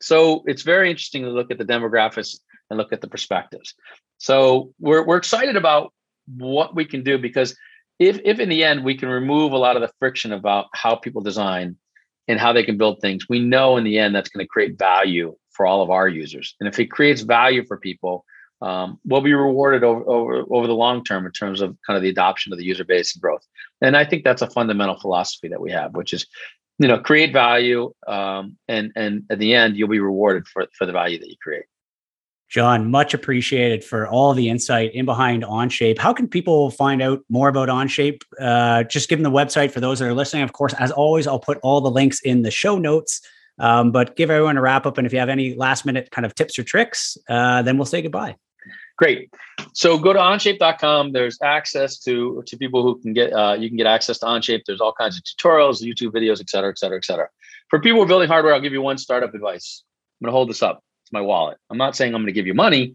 So 0.00 0.42
it's 0.46 0.62
very 0.62 0.90
interesting 0.90 1.22
to 1.22 1.30
look 1.30 1.50
at 1.50 1.58
the 1.58 1.64
demographics 1.64 2.38
and 2.68 2.76
look 2.76 2.92
at 2.92 3.00
the 3.00 3.08
perspectives. 3.08 3.74
So 4.18 4.72
we're 4.80 5.04
we're 5.06 5.16
excited 5.16 5.56
about 5.56 5.92
what 6.26 6.74
we 6.74 6.84
can 6.84 7.02
do 7.02 7.18
because 7.18 7.56
if 7.98 8.20
if 8.24 8.38
in 8.38 8.48
the 8.48 8.64
end 8.64 8.84
we 8.84 8.96
can 8.96 9.08
remove 9.08 9.52
a 9.52 9.58
lot 9.58 9.76
of 9.76 9.82
the 9.82 9.92
friction 9.98 10.32
about 10.32 10.66
how 10.74 10.96
people 10.96 11.22
design 11.22 11.76
and 12.28 12.40
how 12.40 12.52
they 12.52 12.64
can 12.64 12.76
build 12.76 13.00
things, 13.00 13.28
we 13.28 13.38
know 13.38 13.76
in 13.76 13.84
the 13.84 13.98
end 13.98 14.14
that's 14.14 14.28
going 14.28 14.44
to 14.44 14.48
create 14.48 14.78
value 14.78 15.36
for 15.50 15.66
all 15.66 15.82
of 15.82 15.90
our 15.90 16.08
users. 16.08 16.54
And 16.60 16.68
if 16.68 16.78
it 16.78 16.90
creates 16.90 17.22
value 17.22 17.64
for 17.64 17.78
people, 17.78 18.24
um, 18.62 18.98
we'll 19.04 19.20
be 19.20 19.34
rewarded 19.34 19.84
over, 19.84 20.08
over 20.08 20.44
over 20.50 20.66
the 20.66 20.74
long 20.74 21.04
term 21.04 21.26
in 21.26 21.32
terms 21.32 21.60
of 21.60 21.76
kind 21.86 21.96
of 21.96 22.02
the 22.02 22.08
adoption 22.08 22.52
of 22.52 22.58
the 22.58 22.64
user 22.64 22.84
base 22.84 23.14
and 23.14 23.22
growth. 23.22 23.46
And 23.80 23.96
I 23.96 24.04
think 24.04 24.24
that's 24.24 24.42
a 24.42 24.50
fundamental 24.50 24.98
philosophy 24.98 25.48
that 25.48 25.60
we 25.60 25.70
have, 25.72 25.94
which 25.94 26.14
is, 26.14 26.26
you 26.78 26.88
know, 26.88 26.98
create 26.98 27.32
value, 27.32 27.92
um, 28.06 28.56
and 28.68 28.92
and 28.96 29.24
at 29.30 29.38
the 29.38 29.54
end 29.54 29.76
you'll 29.76 29.88
be 29.88 30.00
rewarded 30.00 30.46
for 30.48 30.66
for 30.72 30.86
the 30.86 30.92
value 30.92 31.18
that 31.18 31.28
you 31.28 31.36
create. 31.42 31.64
John, 32.48 32.90
much 32.90 33.12
appreciated 33.12 33.82
for 33.82 34.06
all 34.06 34.32
the 34.32 34.48
insight 34.48 34.94
in 34.94 35.04
behind 35.04 35.42
OnShape. 35.42 35.98
How 35.98 36.12
can 36.12 36.28
people 36.28 36.70
find 36.70 37.02
out 37.02 37.20
more 37.28 37.48
about 37.48 37.68
OnShape? 37.68 38.22
Uh, 38.40 38.84
just 38.84 39.08
give 39.08 39.18
them 39.18 39.24
the 39.24 39.36
website 39.36 39.72
for 39.72 39.80
those 39.80 39.98
that 39.98 40.06
are 40.06 40.14
listening. 40.14 40.44
Of 40.44 40.52
course, 40.52 40.72
as 40.74 40.92
always, 40.92 41.26
I'll 41.26 41.40
put 41.40 41.58
all 41.64 41.80
the 41.80 41.90
links 41.90 42.20
in 42.20 42.42
the 42.42 42.52
show 42.52 42.78
notes. 42.78 43.20
Um, 43.58 43.90
but 43.90 44.16
give 44.16 44.30
everyone 44.30 44.58
a 44.58 44.60
wrap 44.60 44.86
up, 44.86 44.98
and 44.98 45.06
if 45.06 45.12
you 45.12 45.18
have 45.18 45.30
any 45.30 45.54
last 45.54 45.86
minute 45.86 46.10
kind 46.10 46.26
of 46.26 46.34
tips 46.34 46.58
or 46.58 46.62
tricks, 46.62 47.16
uh, 47.28 47.62
then 47.62 47.78
we'll 47.78 47.86
say 47.86 48.02
goodbye. 48.02 48.36
Great. 48.96 49.30
So 49.74 49.98
go 49.98 50.12
to 50.14 50.18
onshape.com. 50.18 51.12
There's 51.12 51.38
access 51.42 51.98
to 52.00 52.42
to 52.46 52.56
people 52.56 52.82
who 52.82 52.98
can 53.00 53.12
get 53.12 53.32
uh, 53.32 53.56
you 53.58 53.68
can 53.68 53.76
get 53.76 53.86
access 53.86 54.18
to 54.18 54.26
Onshape. 54.26 54.62
There's 54.66 54.80
all 54.80 54.94
kinds 54.94 55.18
of 55.18 55.24
tutorials, 55.24 55.82
YouTube 55.82 56.12
videos, 56.12 56.40
et 56.40 56.48
cetera, 56.48 56.70
et 56.70 56.78
cetera, 56.78 56.96
et 56.96 57.04
cetera. 57.04 57.28
For 57.68 57.80
people 57.80 57.98
who 57.98 58.04
are 58.04 58.08
building 58.08 58.28
hardware, 58.28 58.54
I'll 58.54 58.60
give 58.60 58.72
you 58.72 58.80
one 58.80 58.96
startup 58.96 59.34
advice. 59.34 59.82
I'm 60.20 60.26
going 60.26 60.32
to 60.32 60.36
hold 60.36 60.48
this 60.48 60.62
up. 60.62 60.82
It's 61.04 61.12
my 61.12 61.20
wallet. 61.20 61.58
I'm 61.68 61.76
not 61.76 61.94
saying 61.94 62.14
I'm 62.14 62.22
going 62.22 62.26
to 62.26 62.32
give 62.32 62.46
you 62.46 62.54
money, 62.54 62.94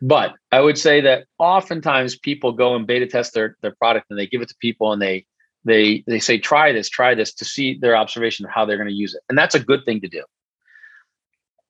but 0.00 0.34
I 0.50 0.60
would 0.60 0.78
say 0.78 1.02
that 1.02 1.26
oftentimes 1.38 2.18
people 2.18 2.52
go 2.52 2.74
and 2.74 2.86
beta 2.86 3.06
test 3.06 3.34
their 3.34 3.56
their 3.60 3.74
product 3.74 4.06
and 4.08 4.18
they 4.18 4.26
give 4.26 4.40
it 4.40 4.48
to 4.48 4.56
people 4.58 4.92
and 4.92 5.02
they 5.02 5.26
they 5.64 6.02
they 6.06 6.18
say 6.18 6.38
try 6.38 6.72
this, 6.72 6.88
try 6.88 7.14
this 7.14 7.32
to 7.34 7.44
see 7.44 7.78
their 7.78 7.94
observation 7.94 8.46
of 8.46 8.50
how 8.50 8.64
they're 8.64 8.78
going 8.78 8.88
to 8.88 8.94
use 8.94 9.14
it, 9.14 9.22
and 9.28 9.36
that's 9.36 9.54
a 9.54 9.60
good 9.60 9.84
thing 9.84 10.00
to 10.00 10.08
do. 10.08 10.24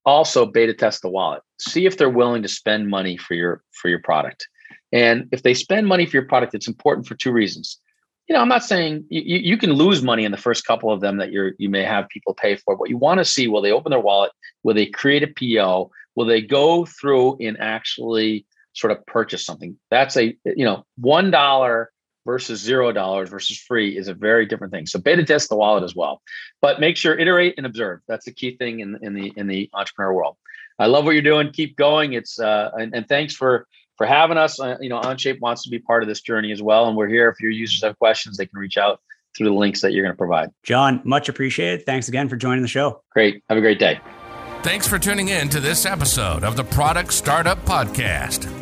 Also, 0.04 0.46
beta 0.46 0.74
test 0.74 1.02
the 1.02 1.08
wallet. 1.08 1.42
See 1.60 1.86
if 1.86 1.96
they're 1.96 2.10
willing 2.10 2.42
to 2.42 2.48
spend 2.48 2.88
money 2.88 3.16
for 3.16 3.34
your 3.34 3.62
for 3.72 3.88
your 3.88 4.00
product, 4.00 4.48
and 4.92 5.28
if 5.32 5.42
they 5.42 5.54
spend 5.54 5.86
money 5.86 6.06
for 6.06 6.16
your 6.16 6.26
product, 6.26 6.54
it's 6.54 6.68
important 6.68 7.06
for 7.06 7.14
two 7.14 7.32
reasons. 7.32 7.78
You 8.28 8.34
know, 8.34 8.40
I'm 8.40 8.48
not 8.48 8.64
saying 8.64 9.04
you, 9.10 9.38
you 9.38 9.56
can 9.56 9.72
lose 9.72 10.02
money 10.02 10.24
in 10.24 10.32
the 10.32 10.38
first 10.38 10.64
couple 10.64 10.92
of 10.92 11.00
them 11.00 11.18
that 11.18 11.32
you're 11.32 11.52
you 11.58 11.68
may 11.68 11.82
have 11.82 12.08
people 12.08 12.34
pay 12.34 12.56
for. 12.56 12.76
But 12.76 12.88
you 12.88 12.96
want 12.96 13.18
to 13.18 13.24
see 13.24 13.48
will 13.48 13.62
they 13.62 13.72
open 13.72 13.90
their 13.90 14.00
wallet? 14.00 14.32
Will 14.62 14.74
they 14.74 14.86
create 14.86 15.22
a 15.22 15.28
PO? 15.28 15.90
Will 16.14 16.26
they 16.26 16.40
go 16.40 16.84
through 16.84 17.38
and 17.40 17.56
actually 17.60 18.46
sort 18.74 18.90
of 18.90 19.04
purchase 19.06 19.44
something? 19.44 19.76
That's 19.90 20.16
a 20.16 20.36
you 20.44 20.64
know 20.64 20.84
one 20.96 21.30
dollar 21.30 21.90
versus 22.24 22.60
zero 22.60 22.92
dollars 22.92 23.28
versus 23.30 23.58
free 23.58 23.96
is 23.96 24.08
a 24.08 24.14
very 24.14 24.46
different 24.46 24.72
thing. 24.72 24.86
So 24.86 24.98
beta 24.98 25.24
test 25.24 25.48
the 25.48 25.56
wallet 25.56 25.84
as 25.84 25.94
well, 25.94 26.22
but 26.60 26.80
make 26.80 26.96
sure 26.96 27.18
iterate 27.18 27.54
and 27.56 27.66
observe. 27.66 28.00
That's 28.08 28.24
the 28.24 28.32
key 28.32 28.56
thing 28.56 28.80
in, 28.80 28.98
in 29.02 29.14
the 29.14 29.32
in 29.36 29.46
the 29.46 29.68
entrepreneur 29.74 30.12
world. 30.12 30.36
I 30.78 30.86
love 30.86 31.04
what 31.04 31.12
you're 31.12 31.22
doing. 31.22 31.50
Keep 31.52 31.76
going. 31.76 32.14
It's 32.14 32.38
uh, 32.38 32.70
and, 32.74 32.94
and 32.94 33.08
thanks 33.08 33.34
for 33.34 33.66
for 33.96 34.06
having 34.06 34.38
us. 34.38 34.58
Uh, 34.58 34.76
you 34.80 34.88
know, 34.88 35.00
OnShape 35.00 35.40
wants 35.40 35.62
to 35.64 35.70
be 35.70 35.78
part 35.78 36.02
of 36.02 36.08
this 36.08 36.20
journey 36.20 36.52
as 36.52 36.62
well, 36.62 36.88
and 36.88 36.96
we're 36.96 37.08
here. 37.08 37.28
If 37.28 37.40
your 37.40 37.50
users 37.50 37.82
have 37.82 37.98
questions, 37.98 38.36
they 38.36 38.46
can 38.46 38.58
reach 38.58 38.78
out 38.78 39.00
through 39.36 39.48
the 39.48 39.54
links 39.54 39.80
that 39.80 39.92
you're 39.92 40.04
going 40.04 40.12
to 40.12 40.18
provide. 40.18 40.50
John, 40.62 41.00
much 41.04 41.28
appreciated. 41.28 41.86
Thanks 41.86 42.08
again 42.08 42.28
for 42.28 42.36
joining 42.36 42.62
the 42.62 42.68
show. 42.68 43.02
Great. 43.12 43.42
Have 43.48 43.56
a 43.56 43.62
great 43.62 43.78
day. 43.78 43.98
Thanks 44.62 44.86
for 44.86 44.98
tuning 44.98 45.28
in 45.28 45.48
to 45.48 45.58
this 45.58 45.86
episode 45.86 46.44
of 46.44 46.56
the 46.56 46.64
Product 46.64 47.12
Startup 47.12 47.58
Podcast 47.64 48.61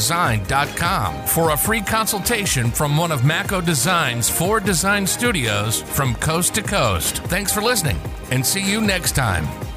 design.com 0.01 1.27
for 1.27 1.51
a 1.51 1.57
free 1.57 1.79
consultation 1.79 2.71
from 2.71 2.97
one 2.97 3.11
of 3.11 3.23
Mako 3.23 3.61
Design's 3.61 4.27
four 4.27 4.59
design 4.59 5.05
studios 5.05 5.83
from 5.83 6.15
coast 6.15 6.55
to 6.55 6.63
coast. 6.63 7.19
Thanks 7.25 7.53
for 7.53 7.61
listening 7.61 7.99
and 8.31 8.43
see 8.43 8.67
you 8.67 8.81
next 8.81 9.11
time. 9.11 9.70